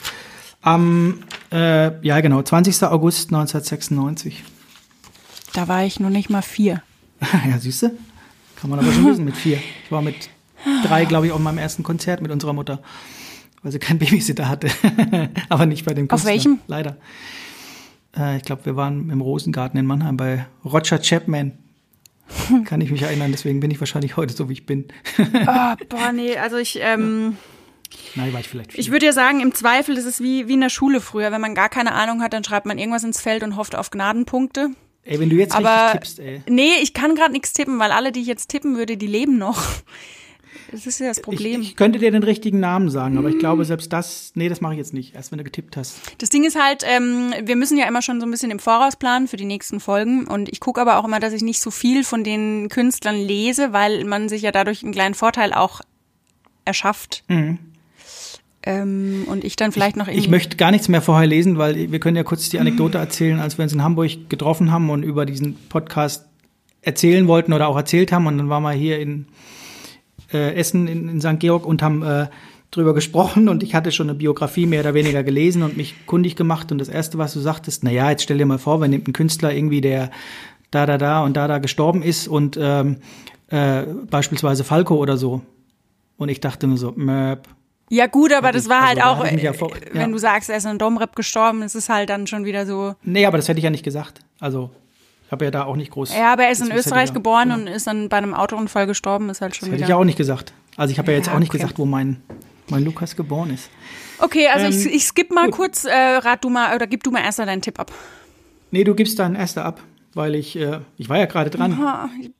[0.61, 2.84] Am, äh, ja genau, 20.
[2.84, 4.43] August 1996.
[5.53, 6.82] Da war ich noch nicht mal vier.
[7.22, 7.91] ja, siehst du?
[8.55, 9.57] Kann man aber schon wissen mit vier.
[9.86, 10.30] Ich war mit
[10.84, 12.80] drei, glaube ich, auf meinem ersten Konzert mit unserer Mutter,
[13.62, 14.70] weil sie keinen Babysitter hatte.
[15.49, 16.32] aber nicht bei dem Auf Künstler.
[16.32, 16.60] welchem?
[16.68, 16.97] Leider.
[18.18, 21.57] Äh, ich glaube, wir waren im Rosengarten in Mannheim bei Roger Chapman.
[22.66, 24.86] Kann ich mich erinnern, deswegen bin ich wahrscheinlich heute so, wie ich bin.
[25.18, 27.38] Oh, boah, nee, also ich, ähm,
[28.16, 28.80] Nein, war ich vielleicht vier.
[28.80, 31.32] ich würde ja sagen, im Zweifel ist es wie, wie in der Schule früher.
[31.32, 33.89] Wenn man gar keine Ahnung hat, dann schreibt man irgendwas ins Feld und hofft auf
[33.89, 34.70] Gnadenpunkte.
[35.03, 36.43] Ey, wenn du jetzt Aber richtig tippst, ey.
[36.47, 39.39] nee, ich kann gerade nichts tippen, weil alle, die ich jetzt tippen würde, die leben
[39.39, 39.64] noch.
[40.72, 41.61] Das ist ja das Ich, Problem.
[41.61, 44.74] ich könnte dir den richtigen Namen sagen, aber ich glaube, selbst das, nee, das mache
[44.74, 45.97] ich jetzt nicht, erst wenn du getippt hast.
[46.20, 48.95] Das Ding ist halt, ähm, wir müssen ja immer schon so ein bisschen im Voraus
[48.95, 50.28] planen für die nächsten Folgen.
[50.28, 53.74] Und ich gucke aber auch immer, dass ich nicht so viel von den Künstlern lese,
[53.74, 55.82] weil man sich ja dadurch einen kleinen Vorteil auch
[56.65, 57.24] erschafft.
[58.61, 60.20] Ähm, und ich dann vielleicht noch irgendwie.
[60.20, 60.26] Mhm.
[60.26, 63.39] Ich möchte gar nichts mehr vorher lesen, weil wir können ja kurz die Anekdote erzählen,
[63.39, 66.26] als wir uns in Hamburg getroffen haben und über diesen Podcast
[66.82, 68.28] erzählen wollten oder auch erzählt haben.
[68.28, 69.28] Und dann waren wir hier in
[70.34, 71.39] äh, Essen in, in St.
[71.39, 72.27] Georg und haben äh,
[72.71, 76.36] drüber gesprochen und ich hatte schon eine Biografie mehr oder weniger gelesen und mich kundig
[76.36, 76.71] gemacht.
[76.71, 79.07] Und das Erste, was du sagtest, na ja, jetzt stell dir mal vor, wenn nimmt
[79.07, 80.11] ein Künstler irgendwie, der
[80.71, 82.97] da, da, da und da, da gestorben ist und ähm,
[83.47, 85.41] äh, beispielsweise Falco oder so.
[86.17, 87.47] Und ich dachte nur so, möp.
[87.89, 90.07] ja gut, aber das war Also, halt da auch, ja äh, vor- wenn ja.
[90.07, 92.93] du sagst, er ist an Domrep gestorben, ist es halt dann schon wieder so.
[93.01, 94.19] Nee, aber das hätte ich ja nicht gesagt.
[94.39, 94.69] Also,
[95.30, 96.11] ich habe ja da auch nicht groß.
[96.15, 97.61] Ja, aber er ist in Österreich ja- geboren genau.
[97.61, 100.17] und ist dann bei einem Autounfall gestorben, ist halt schon Das hätte ich auch nicht
[100.17, 100.53] gesagt.
[100.75, 101.59] Also, ich habe ja jetzt Ja, auch nicht okay.
[101.59, 102.19] gesagt, wo mein,
[102.69, 103.69] mein Lukas geboren ist.
[104.17, 105.55] Okay, also ich, Ähm, ich skipp mal gut.
[105.55, 107.91] kurz, äh, rat du mal, oder gib du mal erst mal deinen Tipp ab.
[108.71, 109.82] Nee, du gibst deinen erster ab,
[110.14, 111.78] weil ich, äh, ich war ja gerade dran.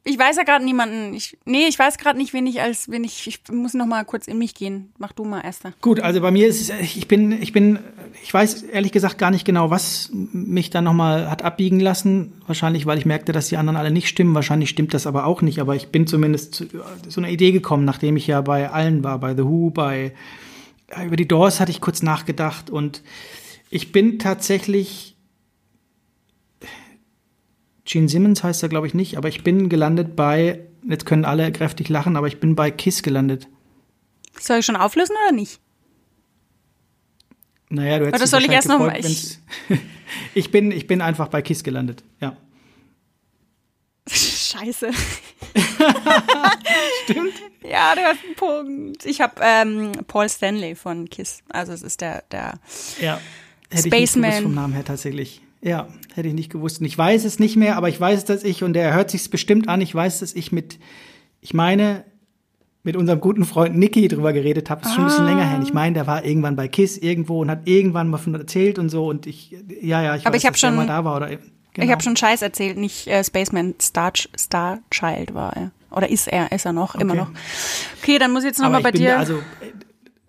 [0.04, 1.14] Ich weiß ja gerade niemanden.
[1.14, 4.04] Ich, nee, ich weiß gerade nicht, wen ich als, wen ich, ich muss noch mal
[4.06, 4.92] kurz in mich gehen.
[4.98, 5.74] Mach du mal erster.
[5.82, 7.80] Gut, also bei mir ist es, ich bin, ich bin,
[8.24, 12.34] ich weiß ehrlich gesagt gar nicht genau, was mich dann nochmal hat abbiegen lassen.
[12.48, 14.34] Wahrscheinlich, weil ich merkte, dass die anderen alle nicht stimmen.
[14.36, 15.60] Wahrscheinlich stimmt das aber auch nicht.
[15.60, 16.66] Aber ich bin zumindest zu
[17.08, 20.14] so einer Idee gekommen, nachdem ich ja bei allen war, bei The Who, bei
[20.90, 23.04] ja, über die Doors hatte ich kurz nachgedacht und
[23.70, 25.16] ich bin tatsächlich
[27.92, 31.52] Gene Simmons heißt er, glaube ich, nicht, aber ich bin gelandet bei, jetzt können alle
[31.52, 33.48] kräftig lachen, aber ich bin bei Kiss gelandet.
[34.40, 35.60] Soll ich schon auflösen oder nicht?
[37.70, 39.12] Naja, du hättest Oder soll ich erst noch wahrscheinlich mal-
[39.68, 39.80] gefreut, wenn's-
[40.36, 42.04] ich bin ich bin einfach bei Kiss gelandet.
[42.20, 42.38] Ja.
[44.08, 44.90] Scheiße.
[47.04, 47.34] Stimmt.
[47.64, 49.06] Ja, du hast einen Punkt.
[49.06, 51.42] Ich habe ähm, Paul Stanley von Kiss.
[51.50, 52.60] Also es ist der, der
[53.02, 53.20] Ja.
[53.70, 54.30] Hätte ich nicht Spaceman.
[54.32, 55.42] gewusst vom Namen her tatsächlich.
[55.62, 56.80] Ja, hätte ich nicht gewusst.
[56.80, 59.28] Und ich weiß es nicht mehr, aber ich weiß, dass ich, und der hört sich's
[59.30, 60.80] bestimmt an, ich weiß, dass ich mit,
[61.42, 62.06] ich meine,
[62.84, 64.82] mit unserem guten Freund Nicky drüber geredet habe.
[64.82, 65.60] Das ist schon ein bisschen länger her.
[65.62, 68.88] Ich meine, der war irgendwann bei Kiss irgendwo und hat irgendwann mal von erzählt und
[68.90, 69.08] so.
[69.10, 69.52] Und ich,
[69.82, 71.18] ja, ja, ich Aber weiß, ich hab dass schon- mal da war.
[71.18, 71.40] Oder, genau.
[71.86, 75.72] Ich habe schon Scheiß erzählt, nicht äh, Spaceman, Star, Star Child war er.
[75.92, 77.22] Oder ist er, ist er noch, immer Okay.
[77.22, 77.30] noch.
[78.02, 79.10] Okay, dann muss ich jetzt nochmal bei bin dir.
[79.12, 79.42] da, also, äh,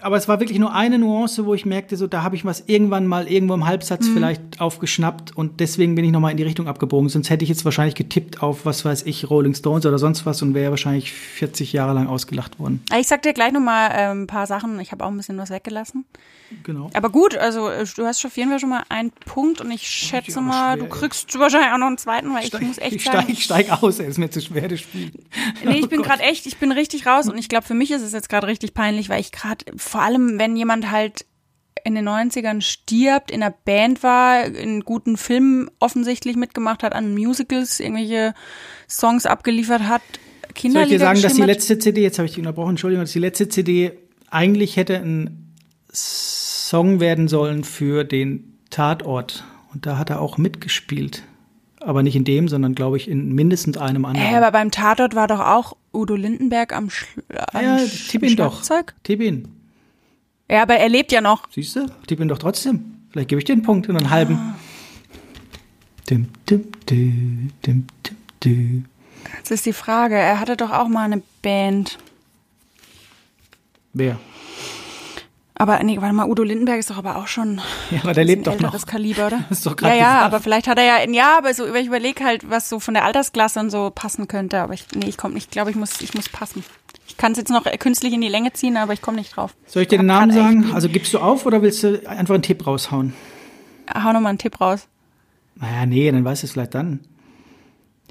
[0.03, 2.65] aber es war wirklich nur eine Nuance, wo ich merkte, so da habe ich was
[2.67, 4.15] irgendwann mal irgendwo im Halbsatz Mhm.
[4.15, 7.09] vielleicht aufgeschnappt und deswegen bin ich nochmal in die Richtung abgebogen.
[7.09, 10.43] Sonst hätte ich jetzt wahrscheinlich getippt auf, was weiß ich, Rolling Stones oder sonst was
[10.43, 12.83] und wäre wahrscheinlich 40 Jahre lang ausgelacht worden.
[12.99, 14.79] ich sag dir gleich nochmal äh, ein paar Sachen.
[14.81, 16.05] Ich habe auch ein bisschen was weggelassen.
[16.65, 16.91] Genau.
[16.95, 19.89] Aber gut, also äh, du hast auf jeden Fall schon mal einen Punkt und ich
[19.89, 20.91] schätze aber mal, schwer, du ey.
[21.01, 23.83] kriegst wahrscheinlich auch noch einen zweiten, weil ich muss echt ich sagen, steig, ich steig
[23.83, 25.13] aus, ey, ist mir zu schwer, das Spiel.
[25.65, 27.93] Nee, ich Oh bin gerade echt, ich bin richtig raus und ich glaube, für mich
[27.93, 31.27] ist es jetzt gerade richtig peinlich, weil ich gerade vor allem, wenn jemand halt
[31.85, 37.15] in den 90ern stirbt, in einer Band war, in guten Filmen offensichtlich mitgemacht hat, an
[37.15, 38.35] Musicals irgendwelche
[38.89, 40.03] Songs abgeliefert hat,
[40.55, 43.05] Kinderlieder Soll ich dir sagen, dass die letzte CD, jetzt habe ich dich unterbrochen, Entschuldigung,
[43.05, 43.93] dass die letzte CD
[44.31, 45.55] eigentlich hätte ein
[45.93, 49.45] Song werden sollen für den Tatort.
[49.73, 51.25] Und da hat er auch mitgespielt.
[51.81, 54.29] Aber nicht in dem, sondern glaube ich in mindestens einem anderen.
[54.29, 57.23] Hä, aber beim Tatort war doch auch Udo Lindenberg am, Schl
[57.53, 58.63] am ja, Sch- tipp ihn doch.
[58.65, 58.95] Schlagzeug?
[59.03, 59.49] Tipp ihn.
[60.51, 61.49] Ja, aber er lebt ja noch.
[61.53, 61.87] Siehst du?
[62.07, 62.97] Tipp ihn doch trotzdem.
[63.11, 64.35] Vielleicht gebe ich dir einen Punkt und einen halben.
[64.37, 64.55] Ah.
[66.09, 67.87] Dim, dim, dim, dim,
[68.43, 68.85] dim.
[69.37, 71.99] Jetzt ist die Frage, er hatte doch auch mal eine Band.
[73.93, 74.19] Wer?
[75.55, 78.29] Aber nee, warte mal, Udo Lindenberg ist doch aber auch schon Ja, aber der ein
[78.29, 78.89] lebt doch älteres noch.
[78.89, 79.45] Kaliber, oder?
[79.51, 80.25] Hast du doch ja, ja, gesagt.
[80.25, 83.05] aber vielleicht hat er ja, ja, aber so, ich überlege halt, was so von der
[83.05, 84.59] Altersklasse und so passen könnte.
[84.61, 86.65] Aber ich, nee, ich komme nicht, ich glaube, ich muss, ich muss passen.
[87.21, 89.55] Kann es jetzt noch künstlich in die Länge ziehen, aber ich komme nicht drauf.
[89.67, 90.73] Soll ich dir den Namen sagen?
[90.73, 93.13] Also gibst du auf oder willst du einfach einen Tipp raushauen?
[93.93, 94.89] Hau noch mal einen Tipp raus.
[95.55, 97.01] Naja, nee, dann weißt du es vielleicht dann.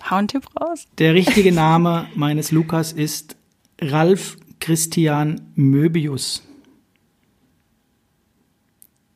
[0.07, 0.85] Hau einen Tipp raus.
[0.99, 3.35] Der richtige Name meines Lukas ist
[3.81, 6.43] Ralf Christian Möbius.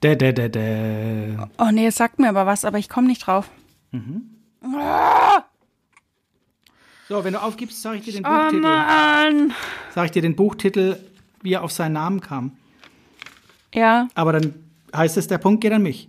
[0.03, 1.37] Dä, dä, dä, dä.
[1.59, 3.51] Oh nee, es sagt mir aber was, aber ich komme nicht drauf.
[7.09, 8.61] So, wenn du aufgibst, sage ich dir den Oh Buchtitel.
[8.61, 9.53] Mann.
[9.93, 10.97] Sag ich dir den Buchtitel,
[11.41, 12.57] wie er auf seinen Namen kam.
[13.73, 14.53] Ja, Aber dann
[14.95, 16.07] heißt es, der Punkt geht an mich.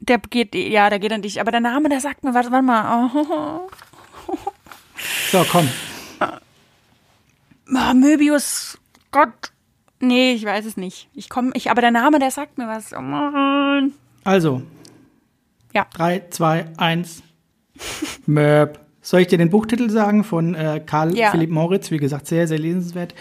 [0.00, 1.40] der geht, ja, der geht an dich.
[1.40, 3.10] Aber der Name, der sagt mir, warte, warte mal.
[3.14, 3.68] Oh,
[5.32, 5.68] So, komm.
[6.20, 8.78] oh, Möbius,
[9.10, 9.50] Gott.
[10.00, 11.08] Nee, ich weiß es nicht.
[11.14, 12.92] Ich komme, ich, aber der Name, der sagt mir was.
[12.92, 13.94] Oh Mann.
[14.24, 14.62] Also.
[15.72, 15.86] Ja.
[15.94, 17.22] 3, 2, 1.
[18.26, 18.78] Möb.
[19.04, 21.30] Soll ich dir den Buchtitel sagen von äh, Karl Ja.
[21.30, 21.90] Philipp Moritz?
[21.90, 23.14] Wie gesagt, sehr, sehr lesenswert.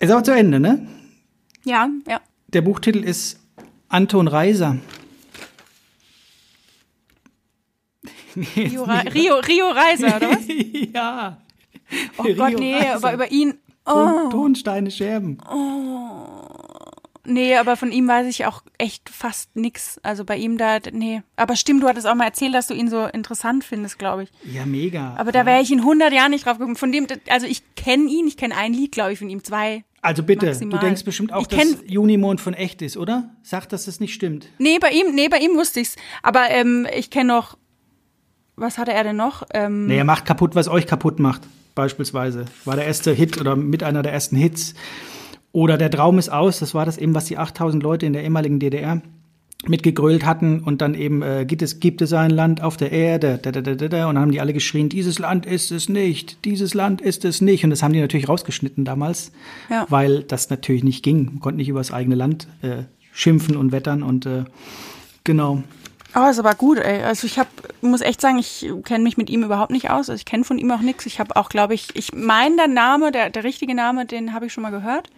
[0.00, 0.84] Ist aber zu Ende, ne?
[1.64, 2.20] Ja, ja.
[2.48, 3.38] Der Buchtitel ist
[3.88, 4.78] Anton Reiser.
[8.56, 10.40] Rio, Re- Rio, Rio Reiser, oder was?
[10.92, 11.38] ja.
[12.18, 12.94] Oh Gott, Rio nee, Reiser.
[12.96, 13.54] aber über ihn.
[13.86, 15.38] Oh, Tonsteine Scherben.
[17.26, 19.98] Nee, aber von ihm weiß ich auch echt fast nix.
[20.02, 21.22] Also bei ihm da, nee.
[21.36, 24.30] Aber stimmt, du hattest auch mal erzählt, dass du ihn so interessant findest, glaube ich.
[24.52, 25.14] Ja, mega.
[25.16, 26.76] Aber da wäre ich in 100 Jahren nicht drauf gekommen.
[26.76, 29.84] Von dem, also ich kenne ihn, ich kenne ein Lied, glaube ich, von ihm, zwei.
[30.02, 30.78] also bitte, maximal.
[30.78, 33.30] du denkst bestimmt auch, dass Junimond von echt ist, oder?
[33.42, 34.48] Sag, dass das nicht stimmt.
[34.58, 35.96] Nee, bei ihm, nee, bei ihm wusste ich's.
[36.22, 37.56] Aber ähm, ich kenne noch,
[38.56, 39.42] was hatte er denn noch?
[39.52, 41.42] Ähm, Nee, er macht kaputt, was euch kaputt macht,
[41.74, 42.44] beispielsweise.
[42.64, 44.74] War der erste Hit oder mit einer der ersten Hits.
[45.54, 48.24] Oder Der Traum ist aus, das war das eben, was die 8000 Leute in der
[48.24, 49.00] ehemaligen DDR
[49.66, 53.38] mitgegrölt hatten und dann eben äh, gibt es gibt es ein Land auf der Erde
[53.40, 55.88] da, da, da, da, da, und dann haben die alle geschrien dieses Land ist es
[55.88, 59.32] nicht dieses Land ist es nicht und das haben die natürlich rausgeschnitten damals
[59.70, 59.86] Ja.
[59.88, 62.82] weil das natürlich nicht ging man konnte nicht über das eigene Land äh,
[63.12, 64.44] schimpfen und wettern und äh,
[65.22, 65.62] genau
[66.16, 67.02] Oh, ist aber gut, ey.
[67.02, 67.48] Also ich hab,
[67.80, 70.08] muss echt sagen, ich kenne mich mit ihm überhaupt nicht aus.
[70.08, 71.06] Also ich kenne von ihm auch nichts.
[71.06, 74.46] Ich habe auch, glaube ich, ich meine, der Name, der, der richtige Name, den habe
[74.46, 75.10] ich schon mal gehört.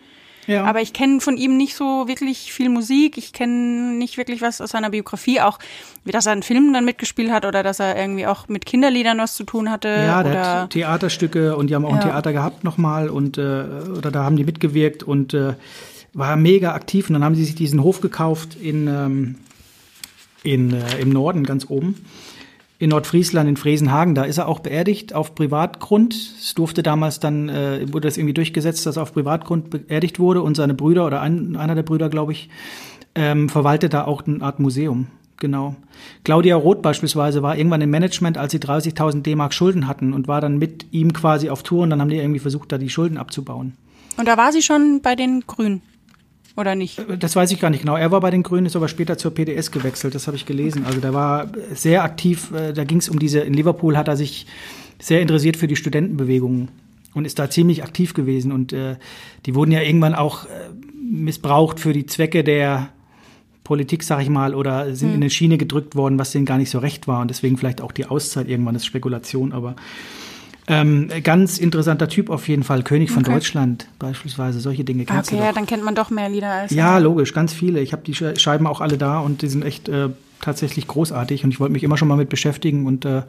[0.47, 3.19] Ja Aber ich kenne von ihm nicht so wirklich viel Musik.
[3.19, 5.59] Ich kenne nicht wirklich was aus seiner Biografie, auch
[6.05, 9.19] wie dass er in Filmen dann mitgespielt hat oder dass er irgendwie auch mit Kinderliedern
[9.19, 9.89] was zu tun hatte.
[9.89, 12.09] Ja, der oder hat Theaterstücke und die haben auch ein Ja.
[12.09, 13.65] Theater gehabt nochmal und äh,
[13.97, 15.55] oder da haben die mitgewirkt und äh,
[16.13, 19.35] war mega aktiv und dann haben sie sich diesen Hof gekauft in, ähm,
[20.43, 22.05] in äh, im Norden ganz oben
[22.79, 24.15] in Nordfriesland in Fresenhagen.
[24.15, 26.15] Da ist er auch beerdigt auf Privatgrund.
[26.15, 30.43] Es durfte damals dann äh, wurde das irgendwie durchgesetzt, dass er auf Privatgrund beerdigt wurde
[30.43, 32.51] und seine Brüder oder ein, einer der Brüder, glaube ich,
[33.15, 35.07] ähm, verwaltet da auch eine Art Museum.
[35.39, 35.77] Genau.
[36.25, 40.41] Claudia Roth beispielsweise war irgendwann im Management, als sie 30.000 D-Mark Schulden hatten und war
[40.41, 43.19] dann mit ihm quasi auf Tour und dann haben die irgendwie versucht, da die Schulden
[43.19, 43.75] abzubauen.
[44.17, 45.83] Und da war sie schon bei den Grünen.
[46.57, 47.01] Oder nicht?
[47.19, 47.97] Das weiß ich gar nicht genau.
[47.97, 50.15] Er war bei den Grünen, ist aber später zur PDS gewechselt.
[50.15, 50.85] Das habe ich gelesen.
[50.87, 52.51] Also der war sehr aktiv.
[52.53, 53.41] äh, Da ging es um diese.
[53.41, 54.47] In Liverpool hat er sich
[54.99, 56.69] sehr interessiert für die Studentenbewegung
[57.13, 58.53] und ist da ziemlich aktiv gewesen.
[58.53, 58.97] Und äh,
[59.45, 60.49] die wurden ja irgendwann auch äh,
[61.11, 62.89] missbraucht für die Zwecke der
[63.65, 66.71] Politik, sag ich mal, oder sind in eine Schiene gedrückt worden, was denen gar nicht
[66.71, 67.21] so recht war.
[67.21, 69.75] Und deswegen vielleicht auch die Auszeit irgendwann, das ist Spekulation, aber
[70.69, 72.83] ähm, ganz interessanter Typ auf jeden Fall.
[72.83, 73.33] König von Okay.
[73.35, 75.57] Deutschland beispielsweise, solche Dinge kennst Okay, du ja, doch.
[75.57, 76.73] dann kennt man doch mehr Lieder als.
[76.73, 77.81] Ja, logisch, ganz viele.
[77.81, 80.09] Ich habe die Sche- Scheiben auch alle da und die sind echt äh,
[80.41, 83.23] tatsächlich großartig und ich wollte mich immer schon mal mit beschäftigen und äh,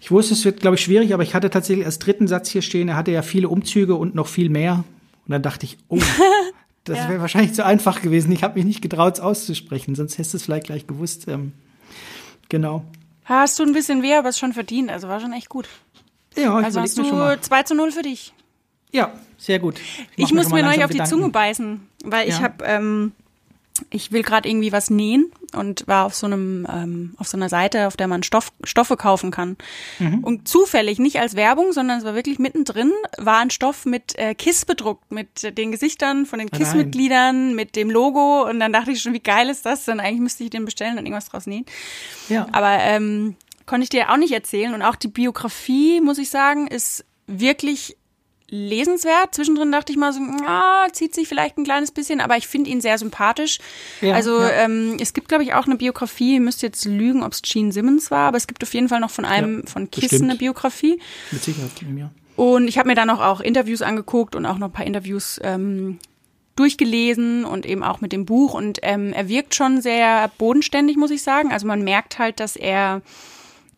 [0.00, 2.62] ich wusste, es wird, glaube ich, schwierig, aber ich hatte tatsächlich als dritten Satz hier
[2.62, 4.84] stehen, er hatte ja viele Umzüge und noch viel mehr.
[5.26, 5.98] Und dann dachte ich, oh,
[6.84, 7.08] das Ja.
[7.08, 8.30] wäre wahrscheinlich zu einfach gewesen.
[8.32, 11.26] Ich habe mich nicht getraut, es auszusprechen, sonst hättest du es vielleicht gleich gewusst.
[11.28, 11.52] Ähm,
[12.48, 12.84] genau.
[13.24, 14.90] Hast du ein bisschen weh, aber es schon verdient.
[14.90, 15.66] Also war schon echt gut.
[16.36, 17.36] Ja, ich Also hast mir schon mal.
[17.36, 18.32] du 2 zu 0 für dich.
[18.92, 19.80] Ja, sehr gut.
[20.16, 22.34] Ich, ich muss mir neulich auf die Zunge beißen, weil ja.
[22.34, 23.12] ich habe, ähm,
[23.90, 27.48] ich will gerade irgendwie was nähen und war auf so einem ähm, auf so einer
[27.48, 29.56] Seite, auf der man Stoff, Stoffe kaufen kann.
[29.98, 30.24] Mhm.
[30.24, 34.34] Und zufällig, nicht als Werbung, sondern es war wirklich mittendrin, war ein Stoff mit äh,
[34.34, 38.48] KISS bedruckt, mit den Gesichtern von den KISS-Mitgliedern, mit dem Logo.
[38.48, 40.00] Und dann dachte ich schon, wie geil ist das denn?
[40.00, 41.66] Eigentlich müsste ich den bestellen und irgendwas draus nähen.
[42.28, 42.46] Ja.
[42.52, 44.74] Aber ähm, konnte ich dir auch nicht erzählen.
[44.74, 47.96] Und auch die Biografie, muss ich sagen, ist wirklich
[48.48, 49.34] lesenswert.
[49.34, 52.70] Zwischendrin dachte ich mal so, ah, zieht sich vielleicht ein kleines bisschen, aber ich finde
[52.70, 53.58] ihn sehr sympathisch.
[54.00, 54.50] Ja, also ja.
[54.50, 57.72] Ähm, es gibt, glaube ich, auch eine Biografie, ihr müsst jetzt lügen, ob es Gene
[57.72, 60.36] Simmons war, aber es gibt auf jeden Fall noch von einem ja, von Kiss eine
[60.36, 61.00] Biografie.
[61.32, 62.10] Mit Sicherheit, ja.
[62.36, 65.40] Und ich habe mir dann auch, auch Interviews angeguckt und auch noch ein paar Interviews
[65.42, 65.98] ähm,
[66.54, 68.54] durchgelesen und eben auch mit dem Buch.
[68.54, 71.50] Und ähm, er wirkt schon sehr bodenständig, muss ich sagen.
[71.50, 73.00] Also man merkt halt, dass er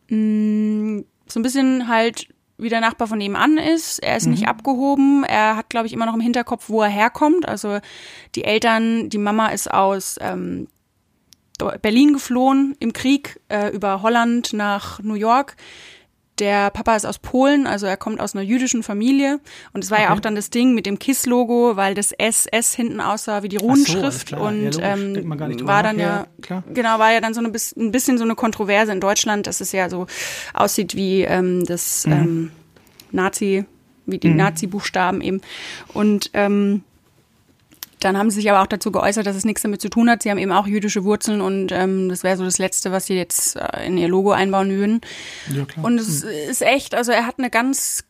[0.09, 2.27] mh, mm, so ein bisschen halt
[2.59, 3.99] wie der Nachbar von nebenan ist.
[3.99, 4.33] Er ist mhm.
[4.33, 5.23] nicht abgehoben.
[5.23, 7.47] Er hat, glaube ich, immer noch im Hinterkopf, wo er herkommt.
[7.47, 7.79] Also
[8.35, 10.67] die Eltern, die Mama ist aus ähm,
[11.81, 15.55] Berlin geflohen im Krieg äh, über Holland nach New York.
[16.39, 19.39] Der Papa ist aus Polen, also er kommt aus einer jüdischen Familie.
[19.73, 20.07] Und es war okay.
[20.07, 23.57] ja auch dann das Ding mit dem KISS-Logo, weil das SS hinten aussah wie die
[23.57, 24.29] Runenschrift.
[24.29, 25.29] So, und ja, ähm,
[25.67, 28.91] war dann ja, ja genau, war ja dann so eine, ein bisschen so eine Kontroverse
[28.91, 30.07] in Deutschland, dass es ja so
[30.53, 32.13] aussieht wie ähm, das mhm.
[32.13, 32.51] ähm,
[33.11, 33.65] Nazi,
[34.05, 34.37] wie die mhm.
[34.37, 35.41] Nazi-Buchstaben eben.
[35.93, 36.83] Und ähm,
[37.99, 40.23] dann haben sie sich aber auch dazu geäußert, dass es nichts damit zu tun hat.
[40.23, 43.15] Sie haben eben auch jüdische Wurzeln und ähm, das wäre so das Letzte, was sie
[43.15, 45.01] jetzt äh, in ihr Logo einbauen würden.
[45.53, 45.85] Ja, klar.
[45.85, 46.29] Und es mhm.
[46.49, 48.03] ist echt, also er hat eine ganz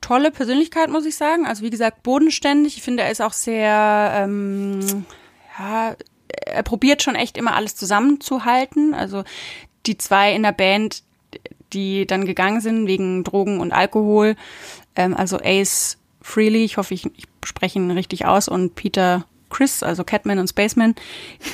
[0.00, 1.46] tolle Persönlichkeit, muss ich sagen.
[1.46, 2.76] Also wie gesagt, bodenständig.
[2.76, 5.04] Ich finde, er ist auch sehr, ähm,
[5.58, 5.94] ja,
[6.46, 8.94] er probiert schon echt immer alles zusammenzuhalten.
[8.94, 9.24] Also
[9.86, 11.02] die zwei in der Band,
[11.72, 14.36] die dann gegangen sind wegen Drogen und Alkohol,
[14.96, 19.82] ähm, also Ace Freely, ich hoffe, ich, ich spreche ihn richtig aus, und Peter Chris,
[19.82, 20.94] also Catman und Spaceman,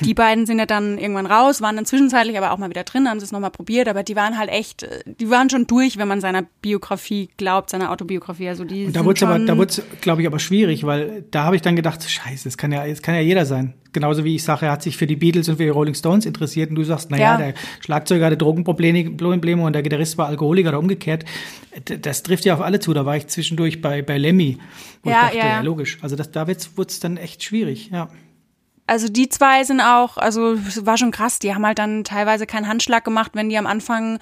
[0.00, 3.08] die beiden sind ja dann irgendwann raus, waren dann zwischenzeitlich aber auch mal wieder drin,
[3.08, 6.08] haben sie es nochmal probiert, aber die waren halt echt, die waren schon durch, wenn
[6.08, 8.48] man seiner Biografie glaubt, seiner Autobiografie.
[8.48, 11.44] Also die und da wurde es aber, da wurde glaube ich, aber schwierig, weil da
[11.44, 13.74] habe ich dann gedacht, scheiße, das kann ja, das kann ja jeder sein.
[13.94, 16.26] Genauso wie ich sage, er hat sich für die Beatles und für die Rolling Stones
[16.26, 17.36] interessiert und du sagst, naja, ja.
[17.38, 21.24] der Schlagzeuger hatte Drogenprobleme und der Gitarrist war Alkoholiker oder umgekehrt.
[22.02, 22.92] Das trifft ja auf alle zu.
[22.92, 24.58] Da war ich zwischendurch bei, bei Lemmy.
[25.02, 25.46] Wo ja, ich dachte, ja.
[25.46, 25.98] ja, logisch.
[26.02, 28.10] Also das, da wurde es dann echt schwierig, ja
[28.86, 32.68] also die zwei sind auch, also war schon krass, die haben halt dann teilweise keinen
[32.68, 34.18] Handschlag gemacht, wenn die am Anfang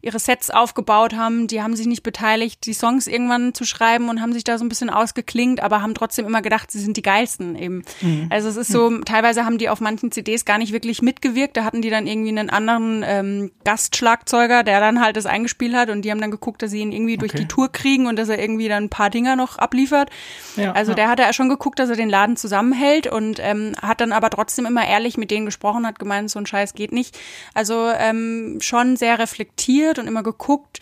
[0.00, 1.48] ihre Sets aufgebaut haben.
[1.48, 4.64] Die haben sich nicht beteiligt, die Songs irgendwann zu schreiben und haben sich da so
[4.64, 7.82] ein bisschen ausgeklingt, aber haben trotzdem immer gedacht, sie sind die geilsten eben.
[8.00, 8.28] Mhm.
[8.30, 9.04] Also es ist so, mhm.
[9.04, 11.56] teilweise haben die auf manchen CDs gar nicht wirklich mitgewirkt.
[11.56, 15.90] Da hatten die dann irgendwie einen anderen ähm, Gastschlagzeuger, der dann halt das eingespielt hat
[15.90, 17.26] und die haben dann geguckt, dass sie ihn irgendwie okay.
[17.26, 20.08] durch die Tour kriegen und dass er irgendwie dann ein paar Dinger noch abliefert.
[20.56, 20.96] Ja, also ja.
[20.96, 24.30] der hat ja schon geguckt, dass er den Laden zusammenhält und ähm, hat dann aber
[24.30, 27.18] trotzdem immer ehrlich mit denen gesprochen, hat gemeint, so ein Scheiß geht nicht.
[27.54, 30.80] Also ähm, schon sehr reflektiert und immer geguckt,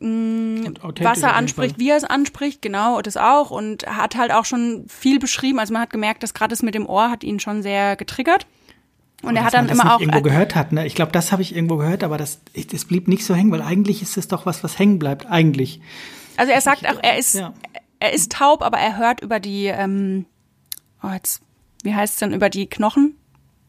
[0.00, 3.50] mh, was er anspricht, wie er es anspricht, genau, das auch.
[3.50, 5.58] Und hat halt auch schon viel beschrieben.
[5.58, 8.46] Also man hat gemerkt, dass gerade das mit dem Ohr hat ihn schon sehr getriggert.
[9.22, 10.86] Und aber er hat dann immer auch irgendwo gehört hat, ne?
[10.86, 12.40] Ich glaube, das habe ich irgendwo gehört, aber das,
[12.70, 15.26] das blieb nicht so hängen, weil eigentlich ist es doch was, was hängen bleibt.
[15.26, 15.80] Eigentlich.
[16.36, 17.54] Also er sagt auch, er ist, ja.
[17.98, 20.26] er ist taub, aber er hört über die, ähm,
[21.02, 21.40] oh jetzt,
[21.86, 23.16] wie heißt es denn, über die Knochen?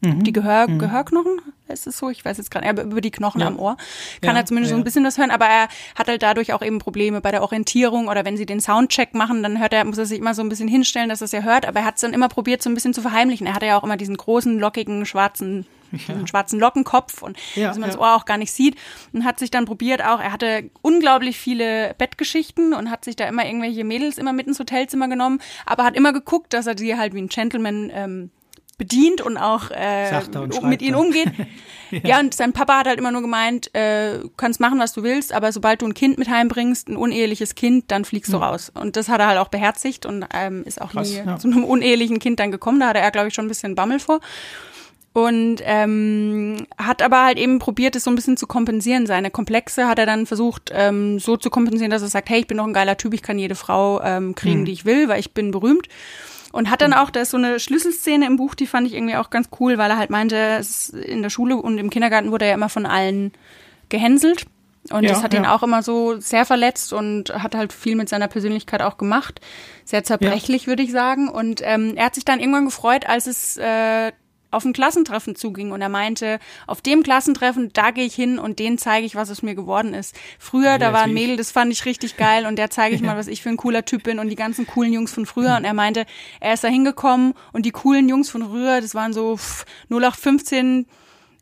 [0.00, 0.22] Mhm.
[0.22, 0.78] Die Gehör, mhm.
[0.78, 2.08] Gehörknochen, ist es so?
[2.08, 3.48] Ich weiß jetzt gerade, über die Knochen ja.
[3.48, 3.76] am Ohr
[4.20, 4.76] kann ja, er zumindest ja.
[4.76, 7.42] so ein bisschen was hören, aber er hat halt dadurch auch eben Probleme bei der
[7.42, 10.42] Orientierung oder wenn sie den Soundcheck machen, dann hört er, muss er sich immer so
[10.42, 12.62] ein bisschen hinstellen, dass er es ja hört, aber er hat es dann immer probiert,
[12.62, 13.48] so ein bisschen zu verheimlichen.
[13.48, 15.66] Er hatte ja auch immer diesen großen, lockigen, schwarzen
[16.08, 16.14] ja.
[16.14, 17.94] einen schwarzen Lockenkopf und ja, dass man ja.
[17.94, 18.76] das Ohr auch gar nicht sieht
[19.12, 23.26] und hat sich dann probiert auch, er hatte unglaublich viele Bettgeschichten und hat sich da
[23.26, 26.96] immer irgendwelche Mädels immer mit ins Hotelzimmer genommen, aber hat immer geguckt, dass er die
[26.96, 28.30] halt wie ein Gentleman ähm,
[28.78, 31.32] bedient und auch äh, und mit ihnen umgeht.
[31.90, 32.00] ja.
[32.04, 32.20] ja.
[32.20, 35.50] und sein Papa hat halt immer nur gemeint, äh, kannst machen, was du willst, aber
[35.50, 38.70] sobald du ein Kind mit heimbringst, ein uneheliches Kind, dann fliegst du raus.
[38.72, 41.38] Und das hat er halt auch beherzigt und ähm, ist auch Krass, nie ja.
[41.38, 42.78] zu einem unehelichen Kind dann gekommen.
[42.78, 44.20] Da hatte er, glaube ich, schon ein bisschen Bammel vor.
[45.14, 49.06] Und ähm, hat aber halt eben probiert, es so ein bisschen zu kompensieren.
[49.06, 52.46] Seine Komplexe hat er dann versucht, ähm, so zu kompensieren, dass er sagt, hey, ich
[52.46, 54.64] bin doch ein geiler Typ, ich kann jede Frau ähm, kriegen, mhm.
[54.66, 55.88] die ich will, weil ich bin berühmt.
[56.52, 59.16] Und hat dann auch, da ist so eine Schlüsselszene im Buch, die fand ich irgendwie
[59.16, 60.60] auch ganz cool, weil er halt meinte,
[61.04, 63.32] in der Schule und im Kindergarten wurde er ja immer von allen
[63.88, 64.46] gehänselt.
[64.90, 65.40] Und ja, das hat ja.
[65.40, 69.40] ihn auch immer so sehr verletzt und hat halt viel mit seiner Persönlichkeit auch gemacht.
[69.84, 70.68] Sehr zerbrechlich, ja.
[70.68, 71.28] würde ich sagen.
[71.28, 74.12] Und ähm, er hat sich dann irgendwann gefreut, als es äh,
[74.50, 78.58] auf ein Klassentreffen zuging und er meinte, auf dem Klassentreffen, da gehe ich hin und
[78.58, 80.16] denen zeige ich, was es mir geworden ist.
[80.38, 83.02] Früher, ja, da war ein Mädel, das fand ich richtig geil und der zeige ich
[83.08, 85.56] mal, was ich für ein cooler Typ bin und die ganzen coolen Jungs von früher.
[85.56, 86.06] Und er meinte,
[86.40, 89.38] er ist da hingekommen und die coolen Jungs von früher, das waren so
[89.90, 90.86] 0815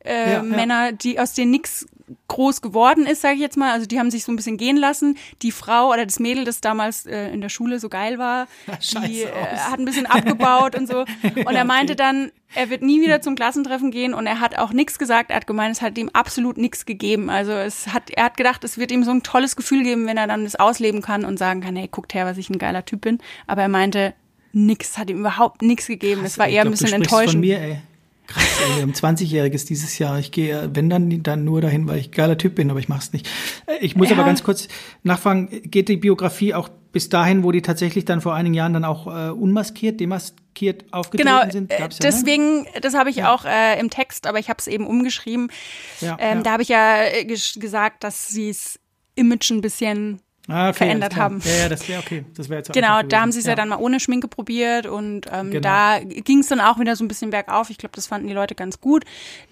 [0.05, 1.87] äh, ja, Männer, die aus denen nix
[2.29, 3.73] groß geworden ist, sage ich jetzt mal.
[3.73, 5.17] Also die haben sich so ein bisschen gehen lassen.
[5.43, 8.47] Die Frau oder das Mädel, das damals äh, in der Schule so geil war,
[9.07, 11.01] die äh, hat ein bisschen abgebaut und so.
[11.47, 12.03] Und er meinte okay.
[12.03, 15.31] dann, er wird nie wieder zum Klassentreffen gehen und er hat auch nichts gesagt.
[15.31, 17.29] Er hat gemeint, es hat ihm absolut nichts gegeben.
[17.29, 20.17] Also es hat, er hat gedacht, es wird ihm so ein tolles Gefühl geben, wenn
[20.17, 22.85] er dann das ausleben kann und sagen kann, hey, guckt her, was ich ein geiler
[22.85, 23.19] Typ bin.
[23.47, 24.15] Aber er meinte,
[24.53, 26.25] nix, hat ihm überhaupt nichts gegeben.
[26.25, 27.33] Es war eher glaub, ein bisschen enttäuschend.
[27.33, 27.79] Von mir, ey.
[28.27, 30.19] Krass, wir haben 20-Jähriges dieses Jahr.
[30.19, 33.13] Ich gehe, wenn dann, dann nur dahin, weil ich geiler Typ bin, aber ich mach's
[33.13, 33.29] nicht.
[33.67, 34.17] Äh, ich muss ja.
[34.17, 34.69] aber ganz kurz
[35.03, 38.85] nachfragen, geht die Biografie auch bis dahin, wo die tatsächlich dann vor einigen Jahren dann
[38.85, 41.69] auch äh, unmaskiert, demaskiert aufgetreten genau, sind?
[41.69, 42.69] Genau, ja, deswegen, ne?
[42.81, 43.35] das habe ich ja.
[43.35, 45.51] auch äh, im Text, aber ich habe es eben umgeschrieben.
[46.01, 48.81] Ja, ähm, Da habe ich ja äh, gesagt, dass sie es
[49.15, 51.41] Image ein bisschen ah, okay, verändert haben.
[51.45, 52.25] Ja, ja, das wäre okay.
[52.35, 53.53] Das wäre jetzt Genau, da haben sie es ja.
[53.53, 53.57] ja.
[53.57, 55.61] dann mal ohne Schminke probiert und ähm, genau.
[55.61, 57.71] da ging es dann auch wieder so ein bisschen bergauf.
[57.71, 59.05] Ich glaube, das fanden die Leute ganz gut.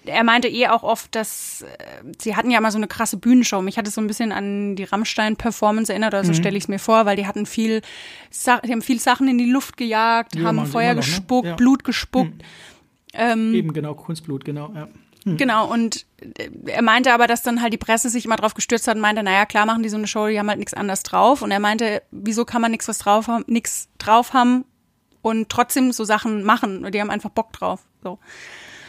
[0.04, 3.60] Er meinte eh auch oft, dass äh, sie hatten ja mal so eine krasse Bühnenshow.
[3.62, 6.36] Mich hat es so ein bisschen an die Rammstein-Performance erinnert, oder so mhm.
[6.36, 7.80] stelle ich es mir vor, weil die hatten viel,
[8.64, 11.06] die haben viel Sachen in die Luft gejagt, ja, haben Feuer noch, ne?
[11.06, 11.56] gespuckt, ne?
[11.56, 12.34] Blut gespuckt.
[12.34, 12.44] Mhm.
[13.14, 14.88] Ähm, Eben genau, Kunstblut, genau, ja.
[15.24, 15.36] Hm.
[15.36, 18.86] Genau, und äh, er meinte aber, dass dann halt die Presse sich immer drauf gestürzt
[18.86, 21.02] hat und meinte, naja, klar machen die so eine Show, die haben halt nichts anderes
[21.02, 21.42] drauf.
[21.42, 24.64] Und er meinte, wieso kann man nichts was drauf haben, nichts drauf haben
[25.22, 26.90] und trotzdem so Sachen machen?
[26.92, 27.80] Die haben einfach Bock drauf.
[28.02, 28.18] So.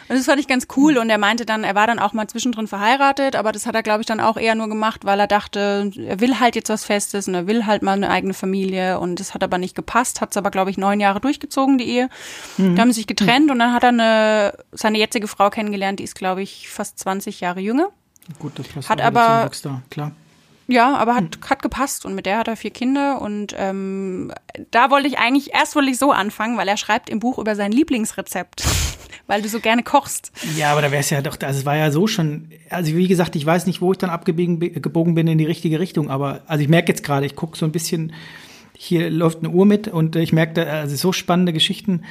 [0.08, 0.98] Und das fand ich ganz cool.
[0.98, 3.84] Und er meinte dann, er war dann auch mal zwischendrin verheiratet, aber das hat er,
[3.84, 6.86] glaube ich, dann auch eher nur gemacht, weil er dachte, er will halt jetzt was
[6.86, 9.00] Festes und er will halt mal eine eigene Familie.
[9.00, 11.86] Und das hat aber nicht gepasst, hat es aber, glaube ich, neun Jahre durchgezogen, die
[11.86, 12.10] Ehe.
[12.58, 12.76] Mhm.
[12.76, 13.52] Da haben sie sich getrennt mhm.
[13.52, 17.42] und dann hat er eine, seine jetzige Frau kennengelernt, die ist, glaube ich, fast 20
[17.42, 17.90] Jahre jünger.
[18.40, 20.12] Gut, das passt hat aber Rockstar, klar.
[20.68, 21.50] Ja, aber hat, hm.
[21.50, 24.32] hat gepasst und mit der hat er vier Kinder und ähm,
[24.72, 27.56] da wollte ich eigentlich, erst wollte ich so anfangen, weil er schreibt im Buch über
[27.56, 28.64] sein Lieblingsrezept
[29.28, 30.32] weil du so gerne kochst.
[30.56, 33.08] Ja, aber da wäre es ja doch, also es war ja so schon, also wie
[33.08, 36.62] gesagt, ich weiß nicht, wo ich dann abgebogen bin in die richtige Richtung, aber also
[36.62, 38.14] ich merke jetzt gerade, ich gucke so ein bisschen,
[38.78, 42.02] hier läuft eine Uhr mit und ich merke, also so spannende Geschichten.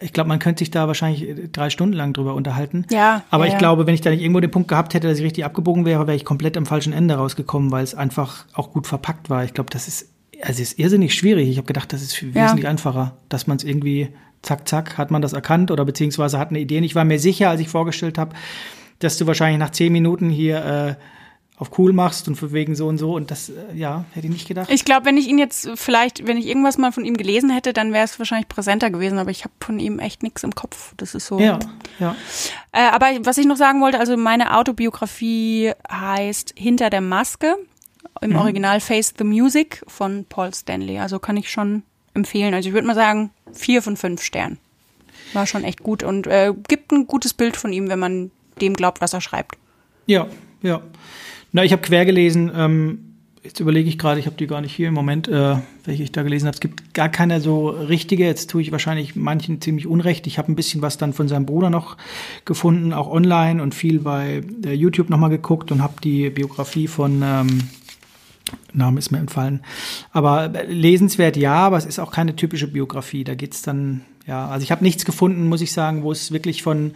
[0.00, 2.86] Ich glaube, man könnte sich da wahrscheinlich drei Stunden lang drüber unterhalten.
[2.90, 3.22] Ja.
[3.30, 5.24] Aber ja, ich glaube, wenn ich da nicht irgendwo den Punkt gehabt hätte, dass ich
[5.24, 8.86] richtig abgebogen wäre, wäre ich komplett am falschen Ende rausgekommen, weil es einfach auch gut
[8.86, 9.44] verpackt war.
[9.44, 10.08] Ich glaube, das ist,
[10.42, 11.48] also ist irrsinnig schwierig.
[11.48, 12.70] Ich habe gedacht, das ist wesentlich ja.
[12.70, 14.08] einfacher, dass man es irgendwie
[14.42, 16.78] zack, zack, hat man das erkannt oder beziehungsweise hat eine Idee.
[16.78, 18.34] Und ich war mir sicher, als ich vorgestellt habe,
[18.98, 20.94] dass du wahrscheinlich nach zehn Minuten hier äh,
[21.56, 23.14] auf cool machst und für wegen so und so.
[23.14, 24.70] Und das, äh, ja, hätte ich nicht gedacht.
[24.70, 27.72] Ich glaube, wenn ich ihn jetzt vielleicht, wenn ich irgendwas mal von ihm gelesen hätte,
[27.72, 29.18] dann wäre es wahrscheinlich präsenter gewesen.
[29.18, 30.94] Aber ich habe von ihm echt nichts im Kopf.
[30.96, 31.38] Das ist so.
[31.38, 31.60] Ja,
[32.00, 32.16] ja.
[32.72, 37.56] Äh, aber was ich noch sagen wollte, also meine Autobiografie heißt Hinter der Maske.
[38.20, 38.36] Im mhm.
[38.36, 40.98] Original Face the Music von Paul Stanley.
[40.98, 41.82] Also kann ich schon
[42.14, 42.54] empfehlen.
[42.54, 44.58] Also ich würde mal sagen, vier von fünf Sternen.
[45.32, 48.30] War schon echt gut und äh, gibt ein gutes Bild von ihm, wenn man
[48.60, 49.56] dem glaubt, was er schreibt.
[50.06, 50.28] Ja,
[50.62, 50.80] ja.
[51.54, 52.50] Na, ich habe quer gelesen.
[52.52, 52.98] Ähm,
[53.44, 56.10] jetzt überlege ich gerade, ich habe die gar nicht hier im Moment, äh, welche ich
[56.10, 56.54] da gelesen habe.
[56.56, 58.24] Es gibt gar keine so richtige.
[58.24, 60.26] Jetzt tue ich wahrscheinlich manchen ziemlich unrecht.
[60.26, 61.96] Ich habe ein bisschen was dann von seinem Bruder noch
[62.44, 67.22] gefunden, auch online und viel bei äh, YouTube nochmal geguckt und habe die Biografie von
[67.22, 67.60] ähm,
[68.72, 69.60] Name ist mir entfallen.
[70.10, 73.22] Aber lesenswert ja, aber es ist auch keine typische Biografie.
[73.22, 76.64] Da geht's dann, ja, also ich habe nichts gefunden, muss ich sagen, wo es wirklich
[76.64, 76.94] von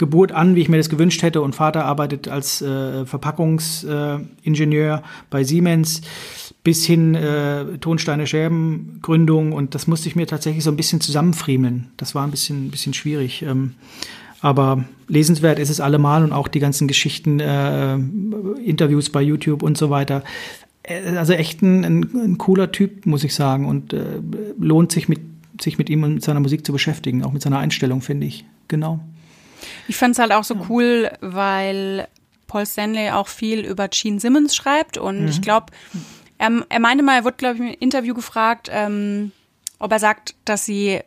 [0.00, 5.02] Geburt an, wie ich mir das gewünscht hätte, und Vater arbeitet als äh, Verpackungsingenieur äh,
[5.28, 6.00] bei Siemens
[6.64, 11.00] bis hin äh, Tonsteine Scherben Gründung und das musste ich mir tatsächlich so ein bisschen
[11.00, 11.88] zusammenfriemeln.
[11.98, 13.42] Das war ein bisschen, ein bisschen schwierig.
[13.42, 13.74] Ähm,
[14.40, 17.94] aber lesenswert ist es allemal und auch die ganzen Geschichten, äh,
[18.64, 20.24] Interviews bei YouTube und so weiter.
[20.82, 23.66] Äh, also echt ein, ein, cooler Typ, muss ich sagen.
[23.66, 24.20] Und äh,
[24.58, 25.20] lohnt sich mit,
[25.60, 28.46] sich mit ihm und mit seiner Musik zu beschäftigen, auch mit seiner Einstellung, finde ich.
[28.68, 29.00] Genau.
[29.88, 30.60] Ich fand es halt auch so ja.
[30.68, 32.08] cool, weil
[32.46, 34.98] Paul Stanley auch viel über Gene Simmons schreibt.
[34.98, 35.28] Und mhm.
[35.28, 35.66] ich glaube,
[36.38, 39.32] er, er meinte mal, er wurde, glaube ich, im Interview gefragt, ähm,
[39.78, 41.00] ob er sagt, dass sie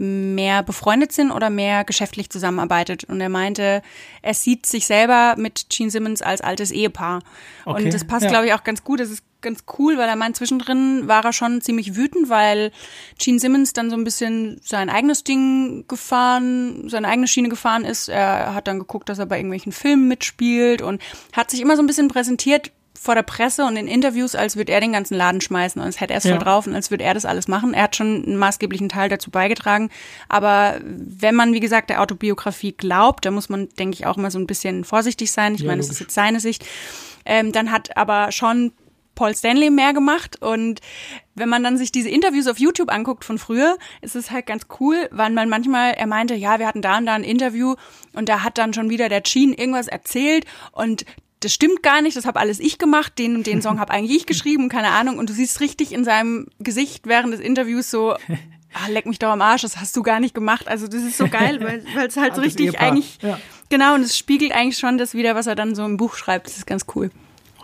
[0.00, 3.04] mehr befreundet sind oder mehr geschäftlich zusammenarbeitet.
[3.04, 3.82] Und er meinte,
[4.22, 7.20] er sieht sich selber mit Gene Simmons als altes Ehepaar.
[7.66, 8.30] Okay, und das passt, ja.
[8.30, 9.00] glaube ich, auch ganz gut.
[9.00, 12.72] Das ist ganz cool, weil er meint, zwischendrin war er schon ziemlich wütend, weil
[13.18, 18.08] Gene Simmons dann so ein bisschen sein eigenes Ding gefahren, seine eigene Schiene gefahren ist.
[18.08, 21.82] Er hat dann geguckt, dass er bei irgendwelchen Filmen mitspielt und hat sich immer so
[21.82, 22.72] ein bisschen präsentiert
[23.02, 26.00] vor der Presse und in Interviews, als würde er den ganzen Laden schmeißen und es
[26.02, 26.32] hätte er es Ja.
[26.36, 27.72] voll drauf und als würde er das alles machen.
[27.72, 29.88] Er hat schon einen maßgeblichen Teil dazu beigetragen.
[30.28, 34.30] Aber wenn man, wie gesagt, der Autobiografie glaubt, da muss man, denke ich, auch immer
[34.30, 35.54] so ein bisschen vorsichtig sein.
[35.54, 35.96] Ich Ja, meine, das logisch.
[35.96, 36.66] ist jetzt seine Sicht.
[37.24, 38.72] Ähm, dann hat aber schon
[39.14, 40.80] Paul Stanley mehr gemacht und
[41.34, 44.64] wenn man dann sich diese Interviews auf YouTube anguckt von früher, ist es halt ganz
[44.78, 47.76] cool, weil man manchmal, er meinte, ja, wir hatten da und da ein Interview
[48.14, 51.04] und da hat dann schon wieder der Gene irgendwas erzählt und
[51.40, 54.16] das stimmt gar nicht, das habe alles ich gemacht, den und den Song habe eigentlich
[54.18, 58.14] ich geschrieben, keine Ahnung und du siehst richtig in seinem Gesicht während des Interviews so
[58.72, 60.68] Ah, leck mich doch am Arsch, das hast du gar nicht gemacht.
[60.68, 62.86] Also das ist so geil, weil es halt so richtig Ehepaar.
[62.92, 63.36] eigentlich, Ja.
[63.68, 66.46] genau, und es spiegelt eigentlich schon das wieder, was er dann so im Buch schreibt.
[66.46, 67.10] Das ist ganz cool.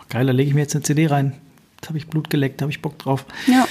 [0.09, 1.31] Geil, da lege ich mir jetzt eine CD rein.
[1.77, 3.23] Jetzt habe ich Blut geleckt, da habe ich Bock drauf.
[3.47, 3.65] Ja.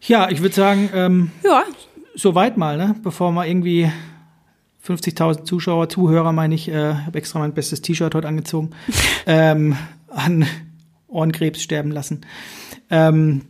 [0.00, 1.62] Ja, ich würde sagen, ähm, Ja,
[2.16, 2.96] soweit mal, ne?
[3.00, 3.88] Bevor wir irgendwie
[4.86, 8.70] 50.000 Zuschauer, Zuhörer, meine ich, äh, habe extra mein bestes T-Shirt heute angezogen,
[9.26, 9.76] ähm,
[10.08, 10.46] an
[11.08, 12.22] Ohrenkrebs sterben lassen.
[12.90, 13.42] Ähm,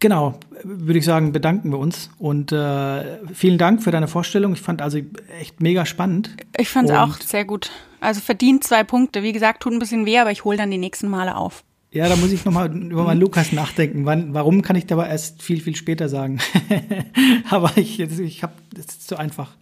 [0.00, 4.54] genau, würde ich sagen, bedanken wir uns und äh, vielen Dank für deine Vorstellung.
[4.54, 4.98] Ich fand also
[5.40, 6.36] echt mega spannend.
[6.56, 7.70] ich fand es auch sehr gut.
[8.00, 9.22] Also verdient zwei Punkte.
[9.22, 11.64] Wie gesagt, tut ein bisschen weh, aber ich hole dann die nächsten Male auf.
[11.94, 14.04] Ja, da muss ich nochmal über meinen Lukas nachdenken.
[14.04, 16.40] Wann, warum kann ich dabei erst viel, viel später sagen?
[17.50, 19.56] Aber ich, ich habe, das ist zu einfach.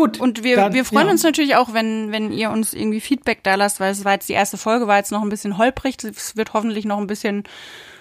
[0.00, 0.18] Gut.
[0.18, 1.12] Und wir, wir freuen ja.
[1.12, 4.30] uns natürlich auch, wenn, wenn ihr uns irgendwie Feedback da lasst, weil es war jetzt
[4.30, 5.96] die erste Folge, war jetzt noch ein bisschen holprig.
[6.02, 7.44] Es wird hoffentlich noch ein bisschen,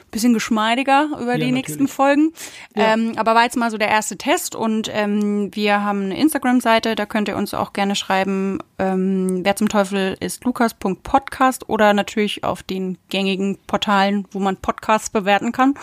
[0.09, 1.51] bisschen geschmeidiger über die natürlich.
[1.51, 2.31] nächsten Folgen.
[2.73, 2.93] Ja.
[2.93, 6.95] Ähm, aber war jetzt mal so der erste Test und ähm, wir haben eine Instagram-Seite,
[6.95, 12.45] da könnt ihr uns auch gerne schreiben, ähm, wer zum Teufel ist Lukas.podcast oder natürlich
[12.45, 15.73] auf den gängigen Portalen, wo man Podcasts bewerten kann.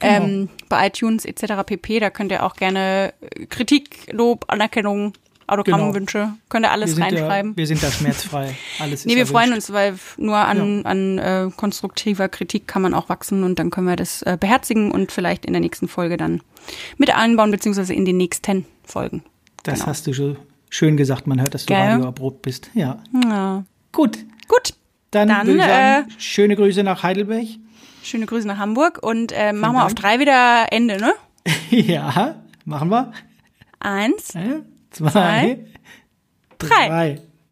[0.00, 0.24] Genau.
[0.24, 1.62] Ähm, bei iTunes etc.
[1.66, 2.00] pp.
[2.00, 3.12] Da könnt ihr auch gerne
[3.50, 5.12] Kritik, Lob, Anerkennung,
[5.48, 7.52] Autogrammwünsche, könnt ihr wir alles sind, reinschreiben.
[7.52, 8.54] Da, wir sind da schmerzfrei.
[8.78, 13.08] Alles Nee, wir freuen uns, weil nur an, an äh, konstruktiver Kritik kann man auch
[13.08, 16.42] wachsen und dann können wir das äh, beherzigen und vielleicht in der nächsten Folge dann
[16.98, 19.22] mit einbauen, beziehungsweise in den nächsten Folgen.
[19.62, 19.86] Das genau.
[19.86, 20.36] hast du schon
[20.70, 21.26] schön gesagt.
[21.26, 21.82] Man hört, dass du Gell?
[21.82, 22.70] Radio erprobt bist.
[22.74, 23.02] Ja.
[23.24, 23.64] Ja.
[23.92, 24.18] Gut.
[24.48, 24.74] Gut,
[25.10, 27.46] Dann, Dann, würde ich sagen, äh, schöne Grüße nach Heidelberg.
[28.02, 31.12] schöne Grüße nach Hamburg und äh, machen wir auf drei wieder Ende, ne?
[31.70, 32.34] ja,
[32.64, 33.12] machen wir.
[33.80, 34.60] Eins, Äh, zwei,
[34.98, 35.58] Zwei,
[36.58, 36.88] drei.
[36.88, 37.20] drei.